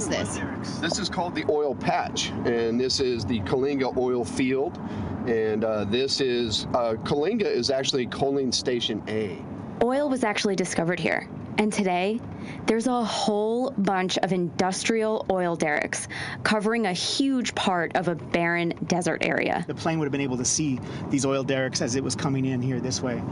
[0.00, 0.78] is this?
[0.78, 4.78] This is called the oil patch, and this is the Coalinga oil field.
[5.26, 9.38] And uh, this is, uh, Coalinga is actually coaling station A.
[9.84, 11.28] Oil was actually discovered here.
[11.60, 12.18] And today,
[12.64, 16.08] there's a whole bunch of industrial oil derricks
[16.42, 19.62] covering a huge part of a barren desert area.
[19.66, 20.80] The plane would have been able to see
[21.10, 23.22] these oil derricks as it was coming in here this way.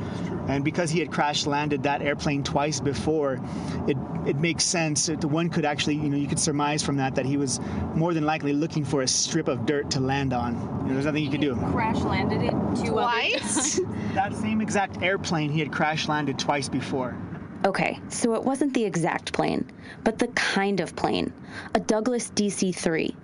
[0.46, 3.40] And because he had crash landed that airplane twice before,
[3.86, 5.06] it, it makes sense.
[5.06, 7.60] that One could actually, you know, you could surmise from that that he was
[7.94, 10.52] more than likely looking for a strip of dirt to land on.
[10.82, 11.56] You know, there's nothing you could do.
[11.72, 13.80] Crash landed it twice.
[14.14, 17.16] That same exact airplane he had crash landed twice before.
[17.64, 19.70] Okay, so it wasn't the exact plane,
[20.04, 21.32] but the kind of plane
[21.74, 23.14] a Douglas DC 3,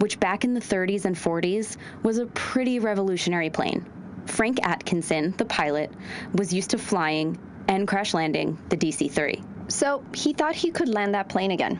[0.00, 3.86] which back in the 30s and 40s was a pretty revolutionary plane.
[4.26, 5.92] Frank Atkinson, the pilot,
[6.32, 9.42] was used to flying and crash landing the DC 3.
[9.68, 11.78] So he thought he could land that plane again.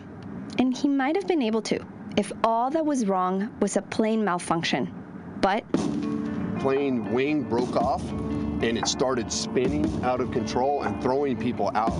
[0.58, 1.84] And he might have been able to
[2.16, 4.90] if all that was wrong was a plane malfunction.
[5.40, 5.64] But
[6.60, 8.02] Plane wing broke off,
[8.62, 11.92] and it started spinning out of control and throwing people out.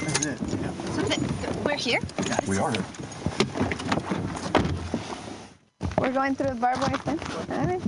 [0.00, 0.38] That's it.
[0.60, 1.52] Yeah.
[1.64, 2.00] We're here.
[2.46, 2.72] We are.
[5.98, 7.22] we're going through the barbed wire fence.
[7.50, 7.80] All right.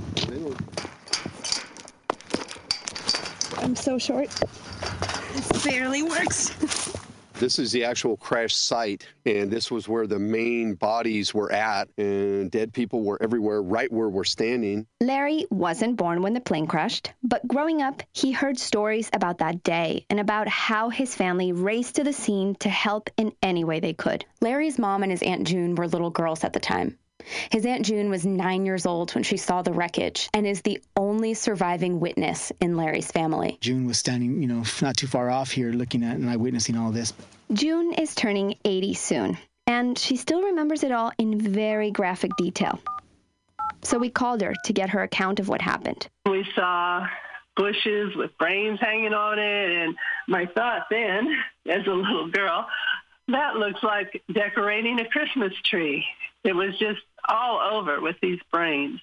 [3.63, 4.29] I'm so short.
[5.33, 6.93] This barely works.
[7.43, 11.89] This is the actual crash site, and this was where the main bodies were at,
[11.97, 14.87] and dead people were everywhere, right where we're standing.
[15.01, 19.61] Larry wasn't born when the plane crashed, but growing up, he heard stories about that
[19.61, 23.81] day and about how his family raced to the scene to help in any way
[23.81, 24.23] they could.
[24.39, 26.97] Larry's mom and his Aunt June were little girls at the time.
[27.51, 30.81] His Aunt June was nine years old when she saw the wreckage and is the
[30.95, 33.57] only surviving witness in Larry's family.
[33.61, 36.91] June was standing, you know, not too far off here looking at and eyewitnessing all
[36.91, 37.13] this.
[37.51, 42.79] June is turning 80 soon, and she still remembers it all in very graphic detail.
[43.81, 46.07] So we called her to get her account of what happened.
[46.25, 47.05] We saw
[47.55, 49.95] bushes with brains hanging on it, and
[50.27, 51.27] my thought then,
[51.69, 52.67] as a little girl,
[53.27, 56.05] that looks like decorating a Christmas tree.
[56.43, 58.99] It was just all over with these brains.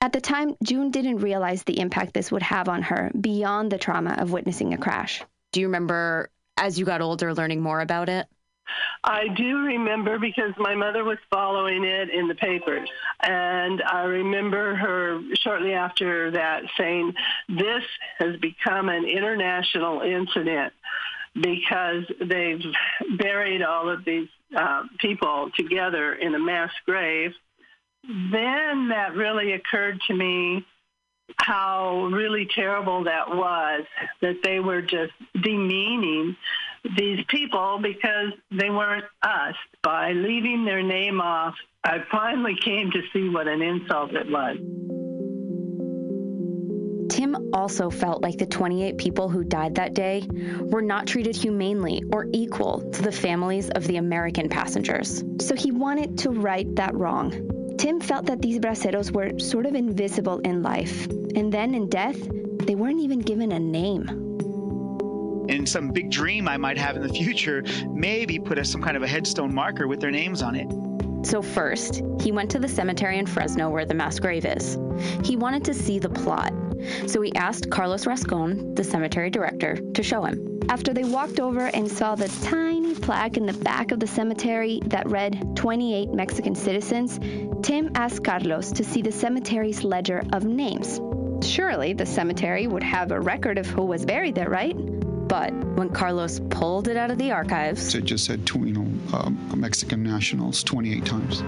[0.00, 3.78] At the time, June didn't realize the impact this would have on her beyond the
[3.78, 5.22] trauma of witnessing a crash.
[5.52, 8.26] Do you remember, as you got older, learning more about it?
[9.02, 12.88] I do remember because my mother was following it in the papers.
[13.22, 17.14] And I remember her shortly after that saying,
[17.48, 17.82] This
[18.18, 20.72] has become an international incident
[21.34, 22.62] because they've
[23.18, 27.32] buried all of these uh, people together in a mass grave.
[28.02, 30.64] Then that really occurred to me
[31.36, 33.84] how really terrible that was
[34.20, 35.12] that they were just
[35.42, 36.36] demeaning
[36.96, 39.54] these people because they weren't us.
[39.82, 45.03] By leaving their name off, I finally came to see what an insult it was.
[47.08, 50.26] Tim also felt like the 28 people who died that day
[50.60, 55.22] were not treated humanely or equal to the families of the American passengers.
[55.40, 57.76] So he wanted to right that wrong.
[57.78, 62.16] Tim felt that these braceros were sort of invisible in life, and then in death,
[62.60, 64.08] they weren't even given a name.
[65.48, 68.96] in some big dream I might have in the future, maybe put a, some kind
[68.96, 70.68] of a headstone marker with their names on it.
[71.26, 74.78] So, first, he went to the cemetery in Fresno where the mass grave is.
[75.22, 76.52] He wanted to see the plot,
[77.06, 80.60] so he asked Carlos Rascon, the cemetery director, to show him.
[80.68, 84.80] After they walked over and saw the tiny plaque in the back of the cemetery
[84.86, 87.18] that read 28 Mexican citizens,
[87.62, 91.00] Tim asked Carlos to see the cemetery's ledger of names.
[91.46, 94.74] Surely the cemetery would have a record of who was buried there, right?
[95.28, 99.50] But when Carlos pulled it out of the archives, It just said, you know, um,
[99.54, 101.42] Mexican nationals 28 times.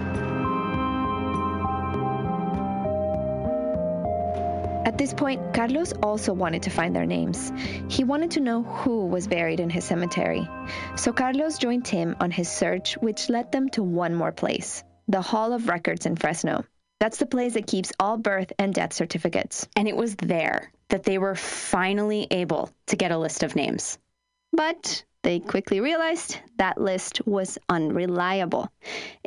[4.87, 7.53] At this point, Carlos also wanted to find their names.
[7.89, 10.49] He wanted to know who was buried in his cemetery.
[10.95, 15.21] So Carlos joined Tim on his search, which led them to one more place the
[15.21, 16.65] Hall of Records in Fresno.
[17.01, 19.67] That's the place that keeps all birth and death certificates.
[19.75, 23.99] and it was there that they were finally able to get a list of names.
[24.53, 28.71] But they quickly realized that list was unreliable.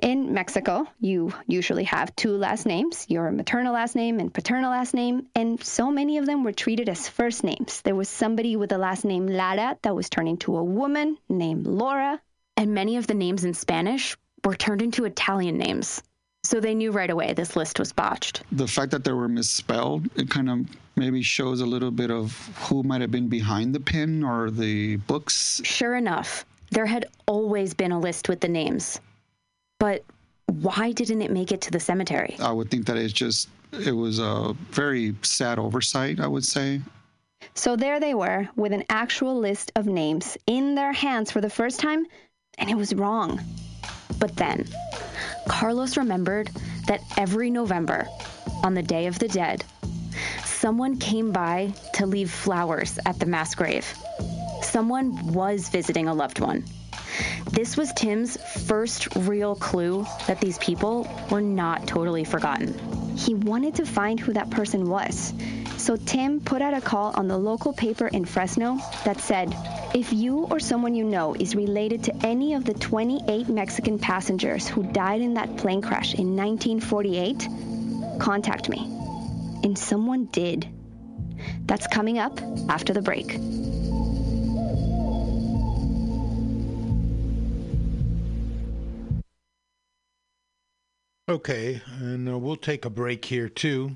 [0.02, 4.94] In Mexico, you usually have two last names your maternal last name and paternal last
[4.94, 7.82] name, and so many of them were treated as first names.
[7.82, 11.68] There was somebody with the last name Lara that was turned into a woman named
[11.68, 12.22] Laura.
[12.56, 16.02] And many of the names in Spanish were turned into Italian names.
[16.50, 18.42] So they knew right away this list was botched.
[18.52, 20.66] The fact that they were misspelled, it kind of
[20.96, 24.96] maybe shows a little bit of who might have been behind the pin or the
[24.96, 25.62] books.
[25.64, 29.00] Sure enough, there had always been a list with the names.
[29.80, 30.04] But
[30.48, 32.36] why didn't it make it to the cemetery?
[32.40, 36.82] I would think that it's just, it was a very sad oversight, I would say.
[37.54, 41.50] So there they were with an actual list of names in their hands for the
[41.50, 42.08] first time,
[42.58, 43.40] and it was wrong.
[44.20, 44.68] But then,
[45.48, 46.50] Carlos remembered
[46.88, 48.08] that every November,
[48.64, 49.64] on the Day of the Dead,
[50.44, 53.86] someone came by to leave flowers at the mass grave.
[54.62, 56.66] Someone was visiting a loved one.
[57.52, 58.38] This was Tim's
[58.68, 63.18] first real clue that these people were not totally forgotten.
[63.18, 65.34] He wanted to find who that person was.
[65.80, 69.56] So Tim put out a call on the local paper in Fresno that said,
[69.96, 74.68] if you or someone you know is related to any of the 28 Mexican passengers
[74.68, 77.48] who died in that plane crash in 1948,
[78.20, 78.80] contact me.
[79.64, 80.68] And someone did.
[81.66, 83.40] That's coming up after the break.
[91.30, 93.96] Okay, and uh, we'll take a break here too.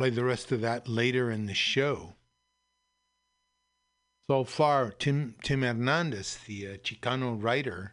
[0.00, 2.14] Play the rest of that later in the show.
[4.26, 7.92] So far, Tim Tim Hernandez, the uh, Chicano writer,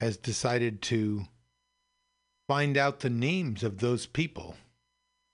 [0.00, 1.26] has decided to
[2.48, 4.56] find out the names of those people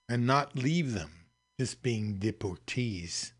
[0.09, 1.27] and not leave them
[1.57, 3.31] just being deportees.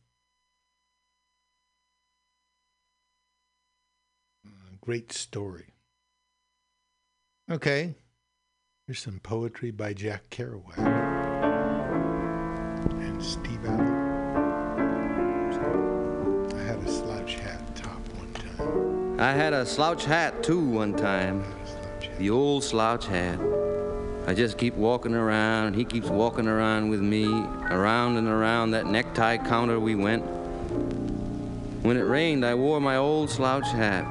[4.79, 5.73] Great story.
[7.51, 7.95] Okay,
[8.87, 11.24] here's some poetry by Jack Kerouac
[13.15, 14.03] and Steve Allen.
[16.53, 19.19] I had a slouch hat top one time.
[19.19, 21.45] I had a slouch hat too one time.
[22.17, 23.39] The old slouch hat.
[24.27, 27.25] I just keep walking around, and he keeps walking around with me.
[27.25, 30.23] Around and around that necktie counter we went.
[31.83, 34.05] When it rained, I wore my old slouch hat.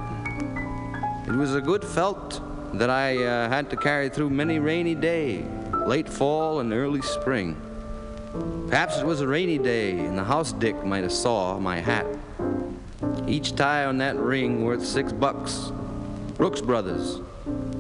[1.27, 2.41] It was a good felt
[2.79, 5.45] that I uh, had to carry through many rainy days,
[5.87, 7.64] late fall and early spring.
[8.69, 12.07] Perhaps it was a rainy day, and the house dick might have saw my hat.
[13.27, 15.71] Each tie on that ring worth six bucks.
[16.37, 17.21] Brooks Brothers,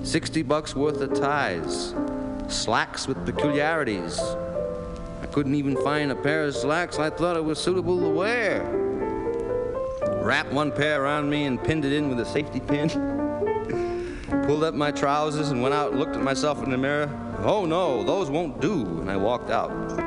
[0.05, 1.95] 60 bucks worth of ties.
[2.49, 4.21] Slacks with peculiarities.
[5.23, 8.63] I couldn't even find a pair of slacks I thought it was suitable to wear.
[10.23, 12.89] Wrapped one pair around me and pinned it in with a safety pin.
[14.47, 17.11] Pulled up my trousers and went out and looked at myself in the mirror.
[17.43, 18.83] Oh no, those won't do.
[19.01, 20.04] And I walked out.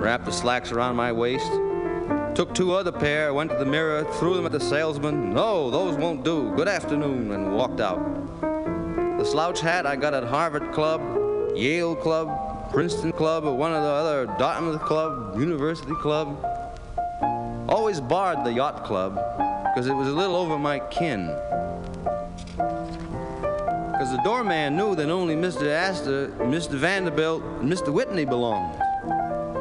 [0.00, 1.52] Wrapped the slacks around my waist.
[2.34, 5.34] Took two other pair, went to the mirror, threw them at the salesman.
[5.34, 6.54] No, those won't do.
[6.56, 8.00] Good afternoon, and walked out.
[8.40, 11.02] The slouch hat I got at Harvard Club,
[11.54, 16.42] Yale Club, Princeton Club, or one of the other Dartmouth Club, University Club.
[17.68, 19.16] Always barred the yacht club
[19.66, 21.26] because it was a little over my kin.
[23.92, 25.66] Because the doorman knew that only Mr.
[25.70, 26.70] Astor, Mr.
[26.70, 27.92] Vanderbilt, and Mr.
[27.92, 28.80] Whitney belonged.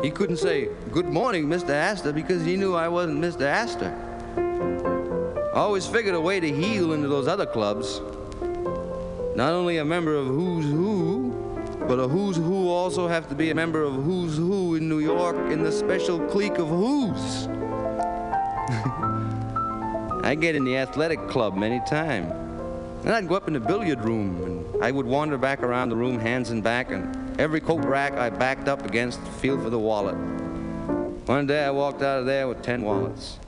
[0.01, 1.71] He couldn't say, Good morning, Mr.
[1.71, 3.41] Astor, because he knew I wasn't Mr.
[3.41, 3.93] Astor.
[5.53, 7.99] I always figured a way to heal into those other clubs.
[9.35, 11.31] Not only a member of Who's Who,
[11.85, 14.99] but a Who's Who also have to be a member of Who's Who in New
[14.99, 17.47] York in the special clique of Who's.
[20.23, 22.31] I get in the athletic club many times.
[23.03, 25.97] And I'd go up in the billiard room, and I would wander back around the
[25.97, 29.79] room, hands and back, and every coat rack I backed up against, feel for the
[29.79, 30.17] wallet.
[31.25, 33.39] One day I walked out of there with ten wallets.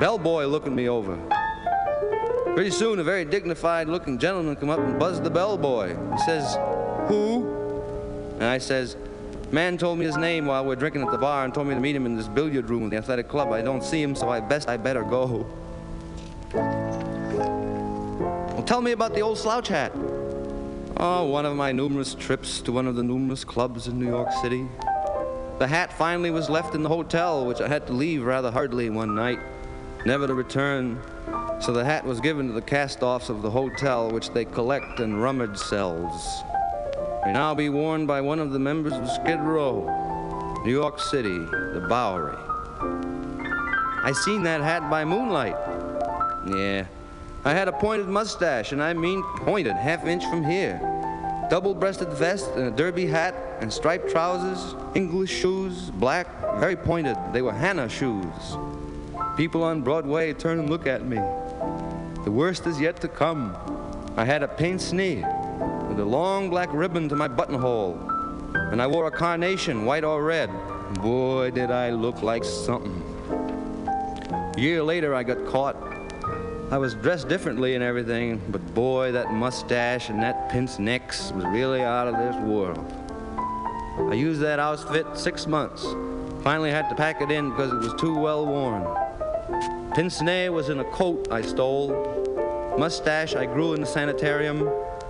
[0.00, 1.18] Bellboy looking me over.
[2.54, 5.94] Pretty soon, a very dignified-looking gentleman come up and buzzed the bellboy.
[6.12, 6.56] He says,
[7.08, 7.44] "Who?"
[8.36, 8.96] And I says,
[9.52, 11.74] "Man told me his name while we are drinking at the bar and told me
[11.74, 13.52] to meet him in this billiard room in the athletic club.
[13.52, 15.44] I don't see him, so I best I better go."
[16.54, 19.92] Well, tell me about the old slouch hat.
[20.96, 24.30] Oh, one of my numerous trips to one of the numerous clubs in New York
[24.40, 24.64] City.
[25.58, 28.90] The hat finally was left in the hotel, which I had to leave rather hurriedly
[28.90, 29.40] one night,
[30.06, 31.02] never to return.
[31.60, 35.16] So the hat was given to the cast-offs of the hotel, which they collect in
[35.16, 36.44] rummage cells.
[37.24, 41.38] May now be worn by one of the members of Skid Row, New York City,
[41.38, 42.36] the Bowery.
[44.04, 45.56] I seen that hat by moonlight.
[46.46, 46.86] Yeah.
[47.46, 50.80] I had a pointed mustache, and I mean pointed, half inch from here.
[51.50, 56.26] Double-breasted vest and a derby hat and striped trousers, English shoes, black,
[56.58, 57.18] very pointed.
[57.34, 58.56] They were Hannah shoes.
[59.36, 61.18] People on Broadway turn and look at me.
[62.24, 63.54] The worst is yet to come.
[64.16, 65.22] I had a pince nez.
[65.88, 67.98] with a long black ribbon to my buttonhole.
[68.54, 70.48] And I wore a carnation, white or red.
[70.94, 73.02] Boy, did I look like something.
[73.36, 75.93] A year later, I got caught.
[76.70, 81.44] I was dressed differently and everything, but boy, that mustache and that pince nez was
[81.44, 82.92] really out of this world.
[84.10, 85.84] I used that outfit six months.
[86.42, 88.84] Finally had to pack it in because it was too well worn.
[89.94, 92.74] Pince nez was in a coat I stole.
[92.78, 94.60] Mustache I grew in the sanitarium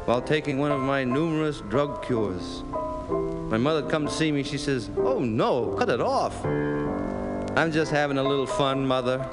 [0.04, 2.62] while taking one of my numerous drug cures.
[3.48, 4.42] My mother come to see me.
[4.42, 9.26] She says, "Oh no, cut it off." I'm just having a little fun, mother.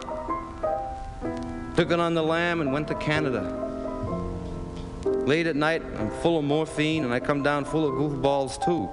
[1.75, 3.58] Took it on the lam and went to Canada.
[5.06, 8.90] Late at night, I'm full of morphine and I come down full of goofballs too.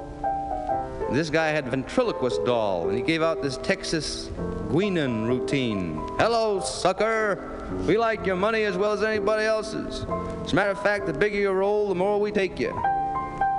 [1.10, 4.28] This guy had ventriloquist doll, and he gave out this Texas
[4.68, 5.96] Guinan routine.
[6.18, 7.66] Hello, sucker.
[7.86, 10.04] We like your money as well as anybody else's.
[10.44, 12.78] As a matter of fact, the bigger your roll, the more we take you.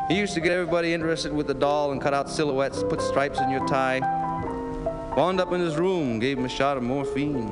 [0.09, 3.39] He used to get everybody interested with the doll and cut out silhouettes, put stripes
[3.39, 3.99] in your tie.
[5.17, 7.51] Wound up in his room, gave him a shot of morphine.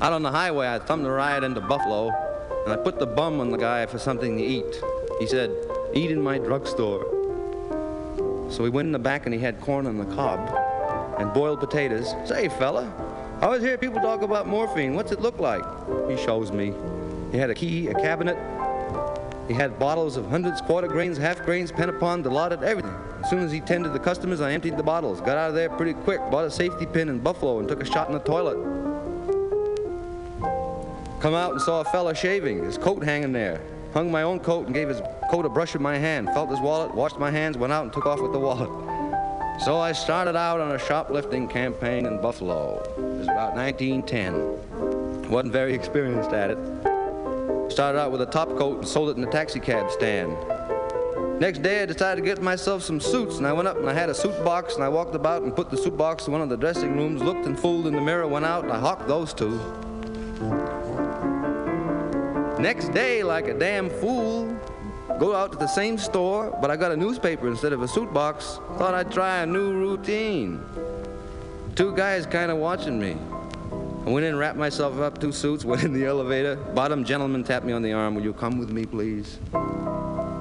[0.00, 2.12] Out on the highway, I thumbed a ride into Buffalo,
[2.64, 4.80] and I put the bum on the guy for something to eat.
[5.18, 5.50] He said,
[5.92, 7.00] Eat in my drugstore.
[8.48, 10.54] So we went in the back and he had corn on the cob
[11.18, 12.14] and boiled potatoes.
[12.24, 12.92] Say, fella,
[13.40, 14.94] I always hear people talk about morphine.
[14.94, 15.64] What's it look like?
[16.08, 16.72] He shows me.
[17.32, 18.38] He had a key, a cabinet.
[19.48, 22.94] He had bottles of hundreds, quarter grains, half grains, Pantopon, Dilaudid, everything.
[23.24, 25.20] As soon as he tended the customers, I emptied the bottles.
[25.20, 27.84] Got out of there pretty quick, bought a safety pin in Buffalo, and took a
[27.84, 28.87] shot in the toilet.
[31.20, 33.60] Come out and saw a fella shaving, his coat hanging there.
[33.92, 36.60] Hung my own coat and gave his coat a brush in my hand, felt his
[36.60, 38.70] wallet, washed my hands, went out and took off with the wallet.
[39.64, 42.80] So I started out on a shoplifting campaign in Buffalo.
[42.96, 45.28] It was about 1910.
[45.28, 46.58] Wasn't very experienced at it.
[47.72, 50.36] Started out with a top coat and sold it in a taxi cab stand.
[51.40, 53.92] Next day, I decided to get myself some suits, and I went up and I
[53.92, 56.42] had a suit box, and I walked about and put the suit box in one
[56.42, 59.08] of the dressing rooms, looked and fooled in the mirror, went out, and I hawked
[59.08, 59.60] those two.
[62.58, 64.52] Next day, like a damn fool,
[65.20, 68.12] go out to the same store, but I got a newspaper instead of a suit
[68.12, 68.58] box.
[68.78, 70.60] Thought I'd try a new routine.
[71.76, 73.16] Two guys kind of watching me.
[74.04, 76.56] I went in, wrapped myself up, two suits, went in the elevator.
[76.56, 78.16] Bottom gentleman tapped me on the arm.
[78.16, 79.38] Will you come with me, please?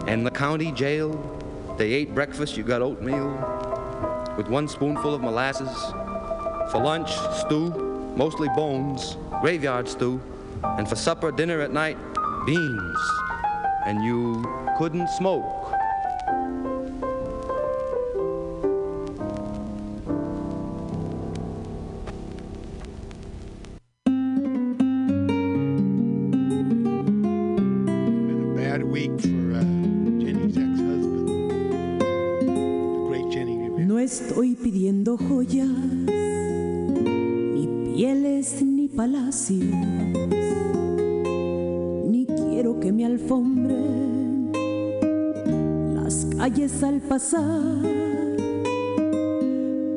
[0.07, 1.11] And the county jail,
[1.77, 2.57] they ate breakfast.
[2.57, 3.27] You got oatmeal
[4.37, 5.69] with one spoonful of molasses.
[6.71, 7.69] For lunch, stew,
[8.15, 10.19] mostly bones, graveyard stew.
[10.63, 11.97] And for supper, dinner at night,
[12.45, 12.97] beans.
[13.85, 14.43] And you
[14.77, 15.76] couldn't smoke.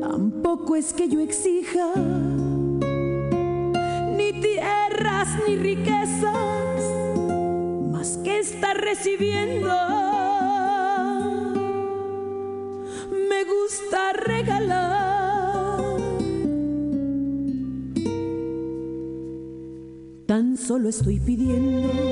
[0.01, 1.93] Tampoco es que yo exija
[4.17, 6.83] ni tierras ni riquezas,
[7.93, 9.69] más que estar recibiendo
[13.29, 15.21] me gusta regalar.
[20.25, 22.10] Tan solo estoy pidiendo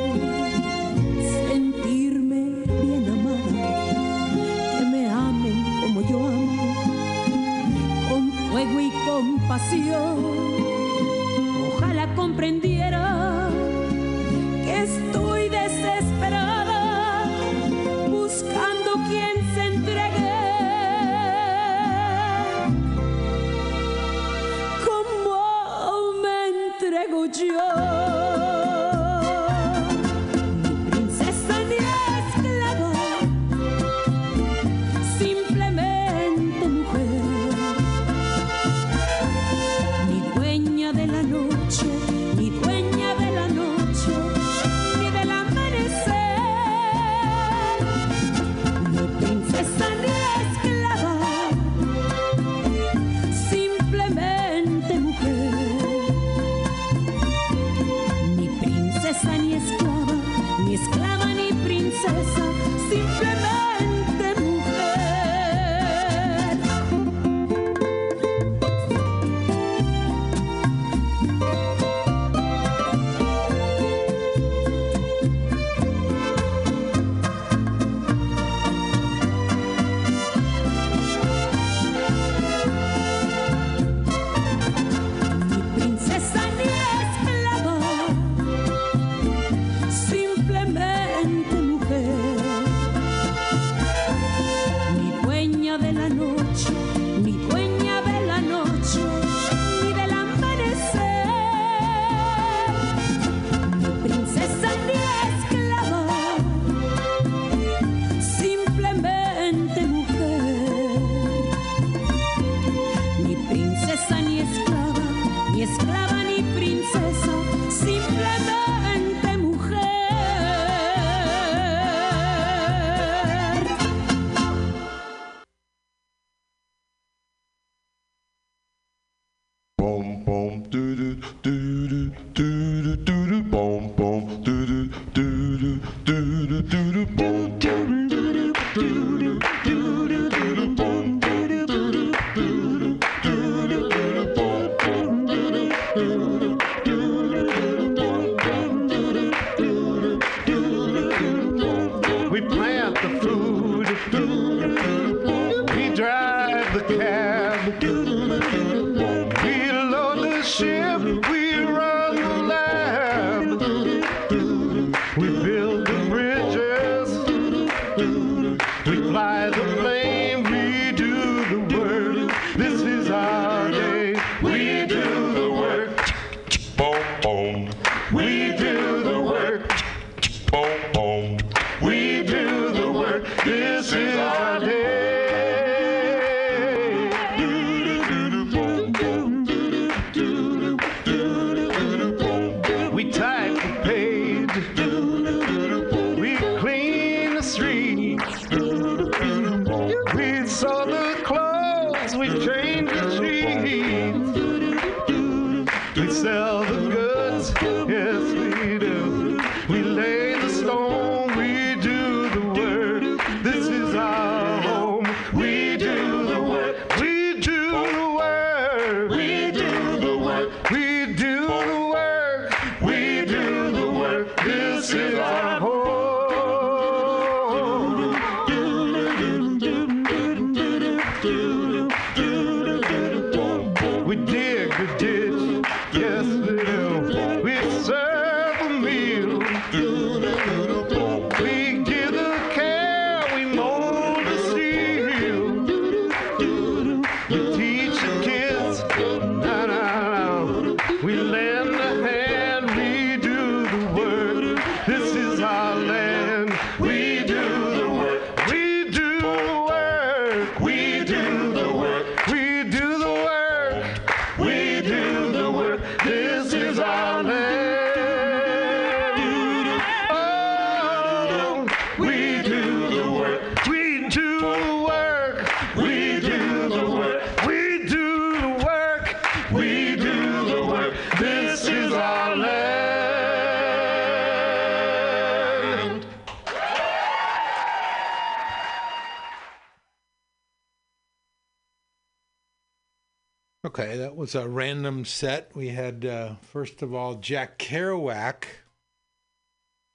[294.28, 295.50] was a random set.
[295.54, 298.45] We had, uh, first of all, Jack Kerouac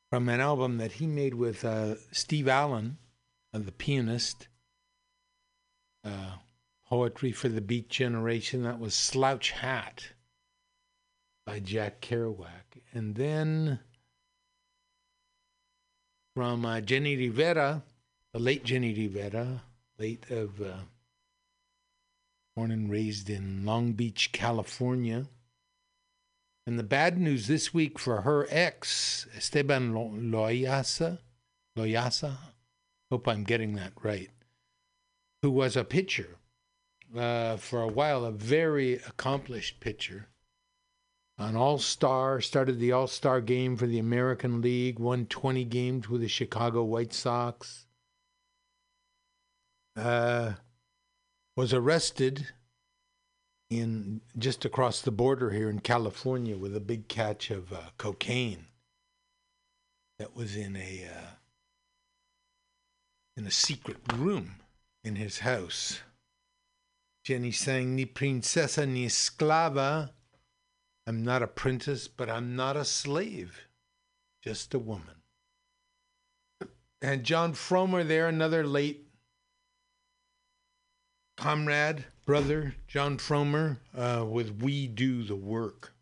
[0.10, 2.98] from an album that he made with uh, Steve Allen,
[3.54, 4.48] uh, the pianist.
[6.04, 6.38] Uh,
[6.90, 8.64] Poetry for the Beat Generation.
[8.64, 10.14] That was Slouch Hat
[11.46, 12.82] by Jack Kerouac.
[12.92, 13.82] And then
[16.36, 17.84] from uh, Jenni Rivera,
[18.34, 19.62] the late Jenni Rivera,
[20.00, 20.60] late of.
[22.56, 25.26] Born and raised in Long Beach, California.
[26.66, 31.20] And the bad news this week for her ex, Esteban Lo- Loaiza,
[31.78, 32.38] Loaiza,
[33.12, 34.30] hope I'm getting that right,
[35.42, 36.38] who was a pitcher
[37.18, 40.30] uh, for a while, a very accomplished pitcher,
[41.38, 46.08] an all star, started the all star game for the American League, won 20 games
[46.08, 47.88] with the Chicago White Sox.
[49.96, 50.54] Uh,
[51.56, 52.48] was arrested
[53.70, 58.68] in just across the border here in California with a big catch of uh, cocaine
[60.20, 61.28] that was in a uh,
[63.36, 64.56] in a secret room
[65.04, 66.02] in his house.
[67.24, 70.12] Jenny sang ni princesa ni esclava.
[71.08, 73.68] I'm not a princess, but I'm not a slave,
[74.42, 75.24] just a woman.
[77.02, 79.03] And Jon Fromer there, another late
[81.36, 85.94] comrade, brother, Jon Fromer, uh, with We Do the Work.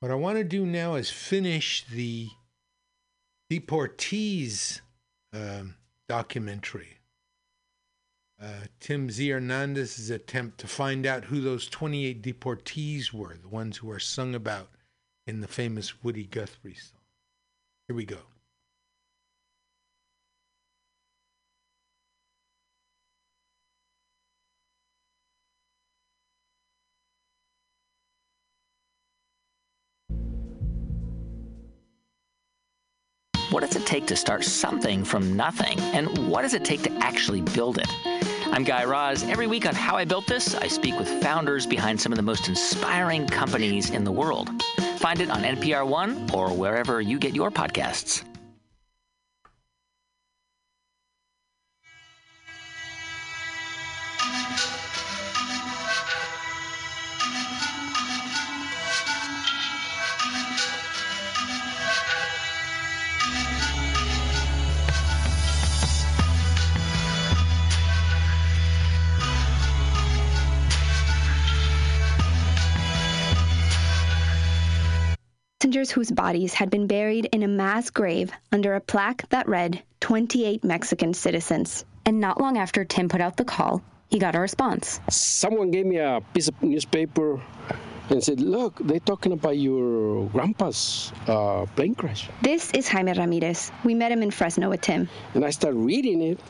[0.00, 2.28] What I want to do now is finish the
[3.50, 4.80] Deportees
[5.32, 5.76] um
[6.08, 6.98] documentary.
[8.42, 9.28] Uh, Tim Z.
[9.28, 14.34] Hernandez's attempt to find out who those 28 deportees were, the ones who are sung
[14.34, 14.68] about
[15.26, 17.00] in the famous Woody Guthrie song.
[17.86, 18.18] Here we go.
[33.52, 35.78] What does it take to start something from nothing?
[35.92, 37.86] And what does it take to actually build it?
[38.46, 39.24] I'm Guy Raz.
[39.24, 42.22] Every week on How I Built This, I speak with founders behind some of the
[42.22, 44.48] most inspiring companies in the world.
[44.96, 48.24] Find it on NPR One or wherever you get your podcasts.
[75.62, 79.80] Passengers whose bodies had been buried in a mass grave under a plaque that read
[80.00, 81.84] 28 Mexican citizens.
[82.04, 84.98] And not long after Tim put out the call, he got a response.
[85.08, 87.40] Someone gave me a piece of newspaper
[88.10, 92.28] and said, Look, they're talking about your grandpa's uh, plane crash.
[92.42, 93.70] This is Jaime Ramirez.
[93.84, 95.08] We met him in Fresno with Tim.
[95.34, 96.40] And I started reading it.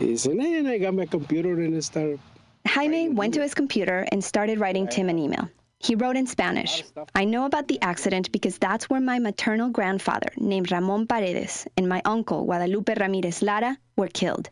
[0.00, 2.18] And then I got my computer and I started.
[2.66, 5.50] Jaime went to his computer and started writing Tim an email.
[5.80, 6.82] He wrote in Spanish
[7.14, 11.88] I know about the accident because that's where my maternal grandfather, named Ramon Paredes, and
[11.88, 14.50] my uncle, Guadalupe Ramirez Lara, were killed.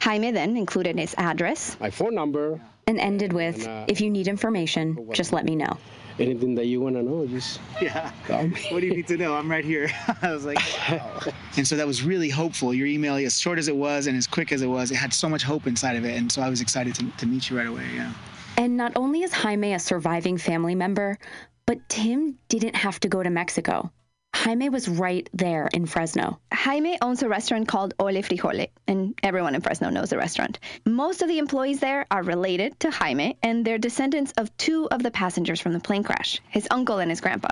[0.00, 4.10] Jaime then included his address, my phone number, and ended with And, uh, If you
[4.10, 5.76] need information, just let me know.
[6.18, 8.10] Anything that you want to know, just Yeah.
[8.26, 8.46] call.
[8.70, 9.34] What do you need to know?
[9.34, 9.90] I'm right here.
[10.22, 11.22] I was like, wow.
[11.56, 12.72] And so that was really hopeful.
[12.74, 15.12] Your email, as short as it was and as quick as it was, it had
[15.12, 16.16] so much hope inside of it.
[16.16, 17.86] And so I was excited to, to meet you right away.
[17.94, 18.12] Yeah.
[18.56, 21.18] And not only is Jaime a surviving family member,
[21.66, 23.90] but Tim didn't have to go to Mexico.
[24.34, 26.40] Jaime was right there in Fresno.
[26.52, 30.58] Jaime owns a restaurant called Ole Frijole, and everyone in Fresno knows the restaurant.
[30.86, 35.02] Most of the employees there are related to Jaime, and they're descendants of two of
[35.02, 37.50] the passengers from the plane crash his uncle and his grandpa.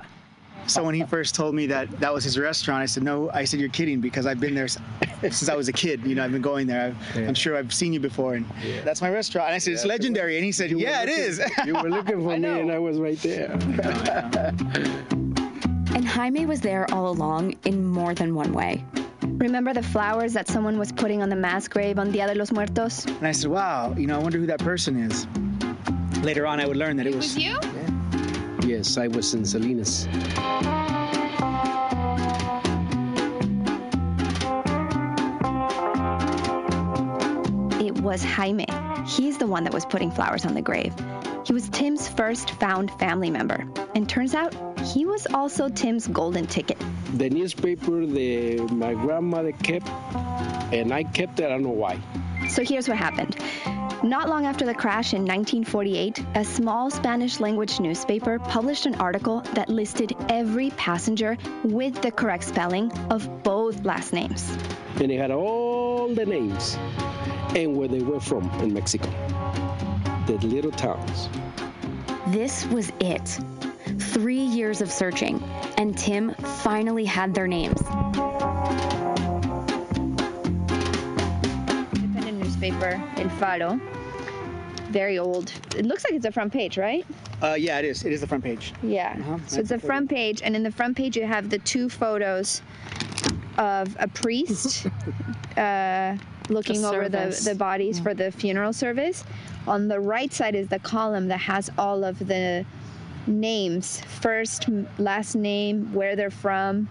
[0.67, 3.43] So when he first told me that that was his restaurant, I said, no, I
[3.43, 4.67] said, you're kidding because I've been there
[5.21, 6.05] since I was a kid.
[6.05, 6.95] You know, I've been going there.
[7.15, 8.35] I've, I'm sure I've seen you before.
[8.35, 8.45] And
[8.85, 9.47] that's my restaurant.
[9.47, 10.37] And I said, it's legendary.
[10.37, 11.41] And he said, yeah, it looking- is.
[11.65, 13.51] you were looking for me, and I was right there.
[15.93, 18.83] And Jaime was there all along in more than one way.
[19.23, 22.49] Remember the flowers that someone was putting on the mass grave on Dia de los
[22.53, 23.05] Muertos?
[23.05, 25.27] And I said, wow, you know, I wonder who that person is.
[26.23, 27.37] Later on, I would learn that it was.
[27.37, 27.59] you?
[28.71, 30.07] Yes, I was in Salinas.
[37.81, 38.65] It was Jaime.
[39.05, 40.93] He's the one that was putting flowers on the grave.
[41.45, 43.67] He was Tim's first found family member.
[43.93, 46.77] And turns out he was also Tim's golden ticket.
[47.17, 49.89] The newspaper that my grandmother kept,
[50.71, 51.45] and I kept it.
[51.45, 51.99] I don't know why.
[52.51, 53.37] So here's what happened.
[54.03, 59.39] Not long after the crash in 1948, a small Spanish language newspaper published an article
[59.53, 64.51] that listed every passenger with the correct spelling of both last names.
[64.99, 66.77] And it had all the names
[67.55, 69.09] and where they were from in Mexico.
[70.27, 71.29] The little towns.
[72.27, 73.39] This was it.
[73.97, 75.41] Three years of searching,
[75.77, 77.81] and Tim finally had their names.
[82.61, 83.79] Newspaper, El Faro.
[84.89, 85.51] Very old.
[85.75, 87.05] It looks like it's a front page, right?
[87.41, 88.03] Uh, yeah, it is.
[88.05, 88.73] It is the front page.
[88.83, 89.15] Yeah.
[89.19, 91.59] Uh-huh, So it's a the front page, and in the front page you have the
[91.59, 92.61] two photos
[93.57, 94.85] of a priest
[95.57, 96.17] uh,
[96.49, 99.23] looking The over the, the bodies for the funeral service.
[99.67, 102.65] On the right side is the column that has all of the
[103.27, 106.89] names first, last name, where they're from,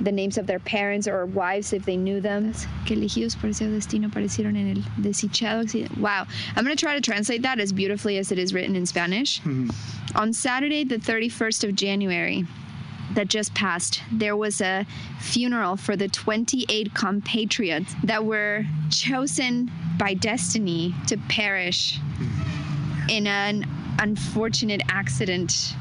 [0.00, 2.52] the names of their parents or wives if they knew them.
[2.86, 5.96] Que elegidos por ese destino aparecieron en el accidente.
[5.98, 6.26] Wow.
[6.56, 9.40] I'm going to try to translate that as beautifully as it is written in Spanish.
[9.40, 9.70] Mm-hmm.
[10.16, 12.46] On Saturday, the 31st of January,
[13.14, 14.86] that just passed, there was a
[15.20, 23.10] funeral for the 28 compatriots that were chosen by destiny to perish mm-hmm.
[23.10, 23.66] in an
[23.98, 25.74] unfortunate accident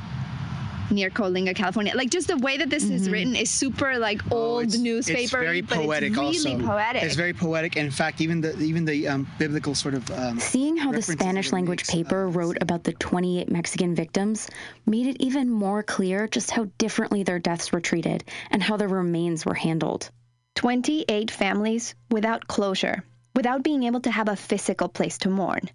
[0.91, 1.93] near Coalinga, California.
[1.95, 5.21] Like just the way that this is written is super like old newspaper.
[5.21, 6.11] It's very but poetic.
[6.11, 6.67] It's really also.
[6.67, 7.03] poetic.
[7.03, 7.75] It's very poetic.
[7.75, 11.01] And in fact, even the even the um, biblical sort of um, Seeing how the
[11.01, 14.49] Spanish language makes, paper wrote about the 28 Mexican victims
[14.85, 18.87] made it even more clear just how differently their deaths were treated and how their
[18.87, 20.09] remains were handled.
[20.55, 23.03] 28 families without closure,
[23.35, 25.69] without being able to have a physical place to mourn.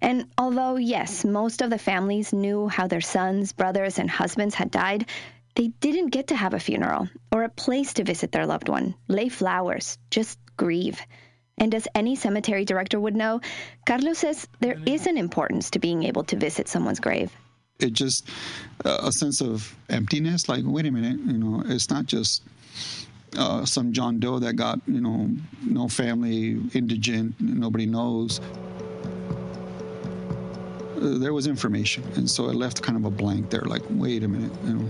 [0.00, 4.70] And although, yes, most of the families knew how their sons, brothers, and husbands had
[4.70, 5.08] died,
[5.54, 8.94] they didn't get to have a funeral or a place to visit their loved one,
[9.08, 11.00] lay flowers, just grieve.
[11.58, 13.40] And as any cemetery director would know,
[13.86, 17.30] Carlos says there is an importance to being able to visit someone's grave.
[17.78, 18.28] It just
[18.84, 20.48] uh, a sense of emptiness.
[20.48, 22.42] Like, wait a minute, you know, it's not just
[23.36, 25.30] uh, some John Doe that got, you know,
[25.64, 28.40] no family, indigent, nobody knows.
[31.02, 33.62] uh, there was information, and so it left kind of a blank there.
[33.62, 34.88] Like, wait a minute, you know.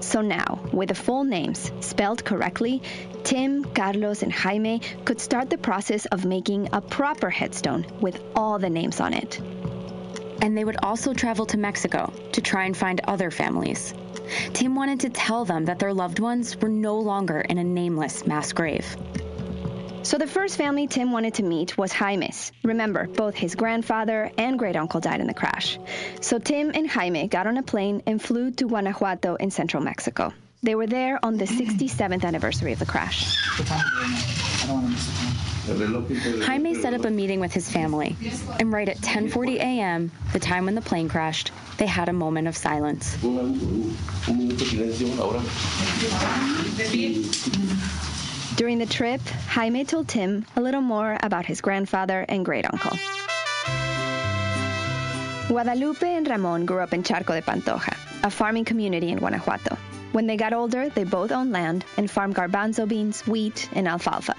[0.00, 2.82] So now, with the full names spelled correctly,
[3.24, 8.58] Tim, Carlos, and Jaime could start the process of making a proper headstone with all
[8.58, 9.40] the names on it.
[10.40, 13.94] And they would also travel to Mexico to try and find other families.
[14.52, 18.26] Tim wanted to tell them that their loved ones were no longer in a nameless
[18.26, 18.96] mass grave.
[20.02, 22.52] So the first family Tim wanted to meet was Jaime's.
[22.62, 25.80] Remember, both his grandfather and great uncle died in the crash.
[26.20, 30.32] So Tim and Jaime got on a plane and flew to Guanajuato in central Mexico.
[30.62, 33.36] They were there on the 67th anniversary of the crash.
[35.66, 38.16] Jaime set up a meeting with his family,
[38.60, 42.46] and right at 10:40 a.m., the time when the plane crashed, they had a moment
[42.46, 43.16] of silence.
[48.56, 52.96] During the trip, Jaime told Tim a little more about his grandfather and great uncle.
[55.48, 59.76] Guadalupe and Ramon grew up in Charco de Pantoja, a farming community in Guanajuato.
[60.12, 64.34] When they got older, they both owned land and farmed garbanzo beans, wheat, and alfalfa.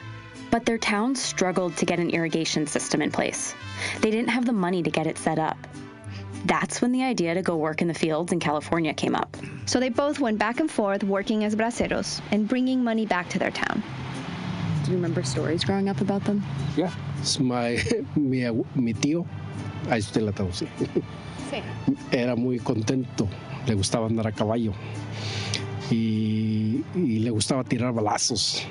[0.50, 3.54] But their towns struggled to get an irrigation system in place.
[4.02, 5.58] They didn't have the money to get it set up.
[6.46, 9.36] That's when the idea to go work in the fields in California came up.
[9.66, 13.40] So they both went back and forth working as braceros and bringing money back to
[13.40, 13.84] their town.
[14.86, 16.42] Do you remember stories growing up about them?
[16.78, 17.78] Yeah, it's my,
[18.16, 19.26] mi, abu- mi tío,
[19.90, 20.68] ahí usted la traducí.
[22.12, 23.28] Era muy contento,
[23.68, 24.74] le gustaba andar a caballo
[25.92, 28.64] y, y le gustaba tirar balazos.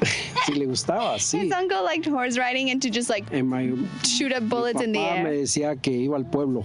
[0.46, 1.38] sí, le gustaba, sí.
[1.40, 4.98] His uncle liked horse riding and to just like my, shoot up bullets in the
[4.98, 5.36] papá me air.
[5.42, 6.62] decía que iba al pueblo,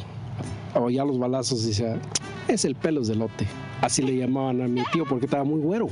[0.73, 1.99] oía los balazos y decía,
[2.47, 3.47] es el pelos de lote.
[3.81, 5.89] Así le llamaban a mi tío porque estaba muy güero.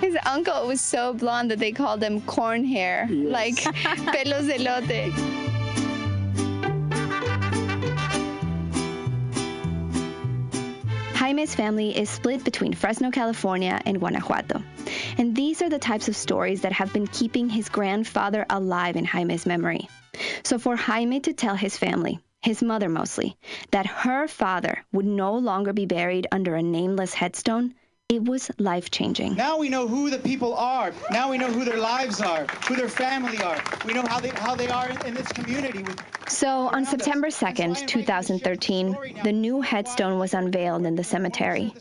[0.00, 3.56] His uncle was so blonde that they called him corn hair, like
[4.12, 5.12] pelos de lote.
[11.26, 14.62] Jaime's family is split between Fresno, California, and Guanajuato.
[15.18, 19.04] And these are the types of stories that have been keeping his grandfather alive in
[19.04, 19.88] Jaime's memory.
[20.44, 23.36] So for Jaime to tell his family, his mother mostly,
[23.72, 27.74] that her father would no longer be buried under a nameless headstone,
[28.08, 29.34] it was life changing.
[29.34, 30.92] Now we know who the people are.
[31.10, 33.60] Now we know who their lives are, who their family are.
[33.84, 35.84] We know how they how they are in, in this community.
[36.28, 41.74] So on September 2nd, 2013, the new headstone was unveiled in the cemetery.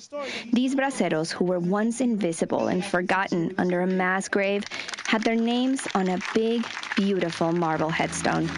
[0.51, 4.63] These braceros, who were once invisible and forgotten under a mass grave,
[5.05, 8.49] had their names on a big, beautiful marble headstone.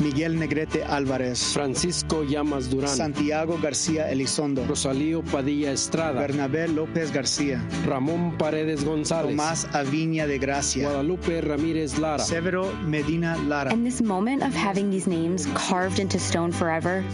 [0.00, 7.62] Miguel Negrete Álvarez, Francisco Llamas Durán, Santiago García Elizondo, Rosalío Padilla Estrada, Bernabé López García,
[7.86, 13.72] Ramón Paredes González, Tomás Aviña de Gracia, Guadalupe Ramírez Lara, Severo Medina Lara.
[13.72, 17.04] And this moment of having these names carved into stone forever,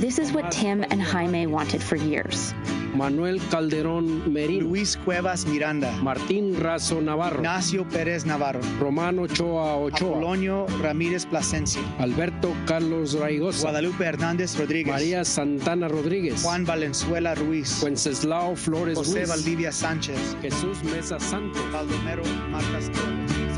[0.00, 2.54] this is what Tim and Jaime wanted for years.
[2.94, 10.10] Manuel Calderón Merín, Luis Cuevas Miranda, Martín Razo Navarro, Ignacio Pérez Navarro, Romano Ochoa Ochoa,
[10.10, 17.82] Apolonio Ramírez Plasencia, Alberto Carlos Raigosa, Guadalupe Hernández Rodríguez, María Santana Rodríguez, Juan Valenzuela Ruiz,
[17.82, 23.53] Wenceslao Flores José Ruiz, Valdivia Sánchez, Jesús Mesa Santos, Baldomero Marcas Torres.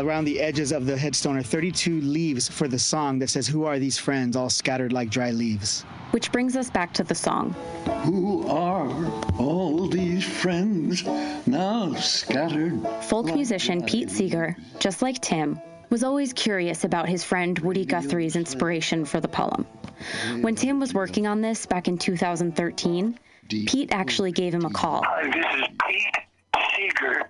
[0.00, 3.64] Around the edges of the headstone are 32 leaves for the song that says, Who
[3.64, 5.82] are these friends all scattered like dry leaves?
[6.12, 7.54] Which brings us back to the song.
[8.04, 8.88] Who are
[9.38, 11.04] all these friends
[11.46, 12.80] now scattered?
[13.02, 15.60] Folk musician Pete Seeger, just like Tim,
[15.90, 19.66] was always curious about his friend Woody Guthrie's inspiration for the poem.
[20.40, 23.18] When Tim was working on this back in 2013,
[23.50, 25.02] Pete actually gave him a call.
[25.04, 26.14] Hi, this is Pete
[26.74, 27.28] Seeger,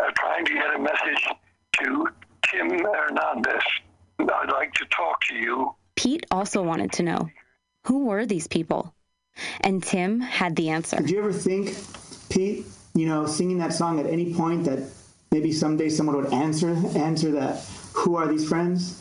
[0.00, 1.28] uh, trying to get a message
[1.82, 2.08] to
[2.48, 3.62] Tim Hernandez.
[4.18, 5.74] I'd like to talk to you.
[5.96, 7.30] Pete also wanted to know
[7.86, 8.94] who were these people?
[9.60, 10.96] And Tim had the answer.
[10.96, 11.74] Did you ever think,
[12.28, 14.80] Pete, you know, singing that song at any point that
[15.30, 17.64] maybe someday someone would answer answer that?
[17.94, 18.96] Who are these friends?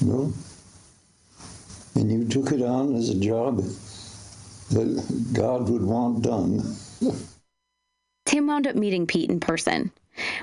[0.00, 0.32] No.
[1.94, 3.58] And you took it on as a job
[4.70, 6.62] that God would want done.
[8.24, 9.92] Tim wound up meeting Pete in person,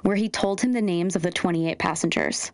[0.02, 2.52] where he told him the names of the 28 passengers.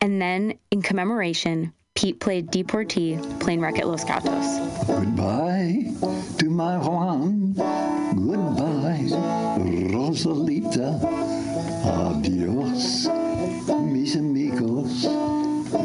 [0.00, 4.86] And then, in commemoration, Pete played Deportee, playing Wreck at Los Gatos.
[4.86, 5.92] Goodbye
[6.38, 7.52] to my Juan.
[7.52, 9.08] Goodbye,
[9.92, 11.02] Rosalita.
[11.84, 13.06] Adios,
[13.82, 15.06] mis amigos.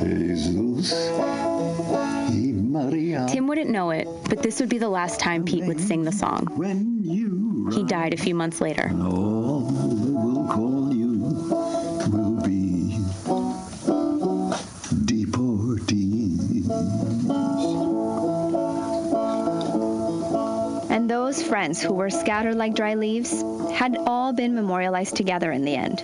[0.04, 0.94] Jesus.
[3.32, 6.04] Tim would didn't know it, but this would be the last time Pete would sing
[6.04, 6.48] the song.
[7.72, 8.92] He died a few months later.
[8.94, 11.20] All will call you
[12.12, 13.00] will be
[15.06, 16.70] deportees.
[20.90, 25.64] And those friends who were scattered like dry leaves had all been memorialized together in
[25.66, 26.04] the end.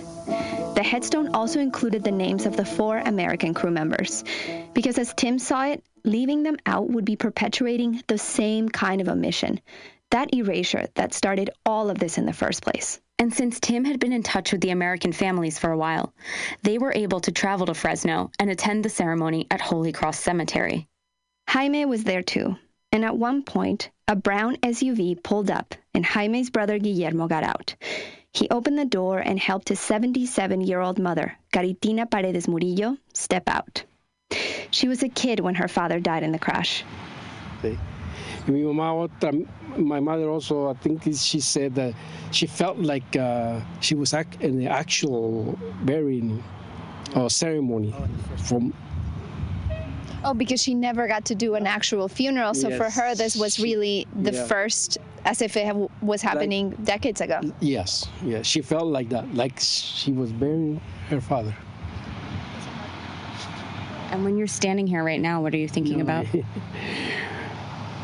[0.74, 4.24] The headstone also included the names of the four American crew members,
[4.72, 9.08] because as Tim saw it, leaving them out would be perpetuating the same kind of
[9.08, 9.60] omission,
[10.10, 13.00] that erasure that started all of this in the first place.
[13.18, 16.14] And since Tim had been in touch with the American families for a while,
[16.62, 20.88] they were able to travel to Fresno and attend the ceremony at Holy Cross Cemetery.
[21.48, 22.56] Jaime was there too,
[22.92, 27.74] and at one point, a brown SUV pulled up, and Jaime's brother Guillermo got out.
[28.32, 33.48] He opened the door and helped his 77 year old mother, Caritina Paredes Murillo, step
[33.48, 33.84] out.
[34.70, 36.84] She was a kid when her father died in the crash.
[38.50, 39.30] Y mi mamá, otra,
[39.78, 41.94] my mother also, I think she said that
[42.32, 46.42] she felt like uh, she was ac- in the actual burying
[47.14, 47.94] or ceremony
[48.48, 48.74] from
[50.24, 52.52] Oh, because she never got to do an actual funeral.
[52.54, 54.44] So for her, this was really the Yeah.
[54.46, 57.40] first, as if it was happening decades ago.
[57.60, 61.54] Yes, yeah, she felt like that, like she was burying her father.
[64.10, 66.26] And when you're standing here right now, what are you thinking about?